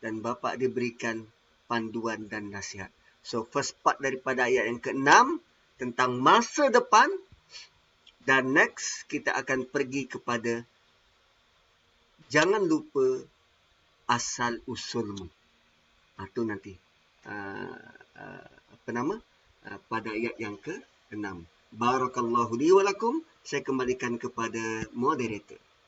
[0.01, 1.25] Dan bapa dia berikan
[1.69, 2.89] panduan dan nasihat.
[3.23, 5.39] So first part daripada ayat yang ke-6
[5.79, 7.07] tentang masa depan
[8.27, 10.63] dan next kita akan pergi kepada
[12.27, 13.23] jangan lupa
[14.11, 15.27] asal usulmu.
[16.19, 16.73] Itu ha, nanti.
[17.23, 17.79] Uh,
[18.19, 19.15] uh, apa nama?
[19.63, 21.25] Uh, pada ayat yang ke-6.
[21.73, 23.23] Barakallahu li wa lakum.
[23.43, 25.59] Saya kembalikan kepada moderator.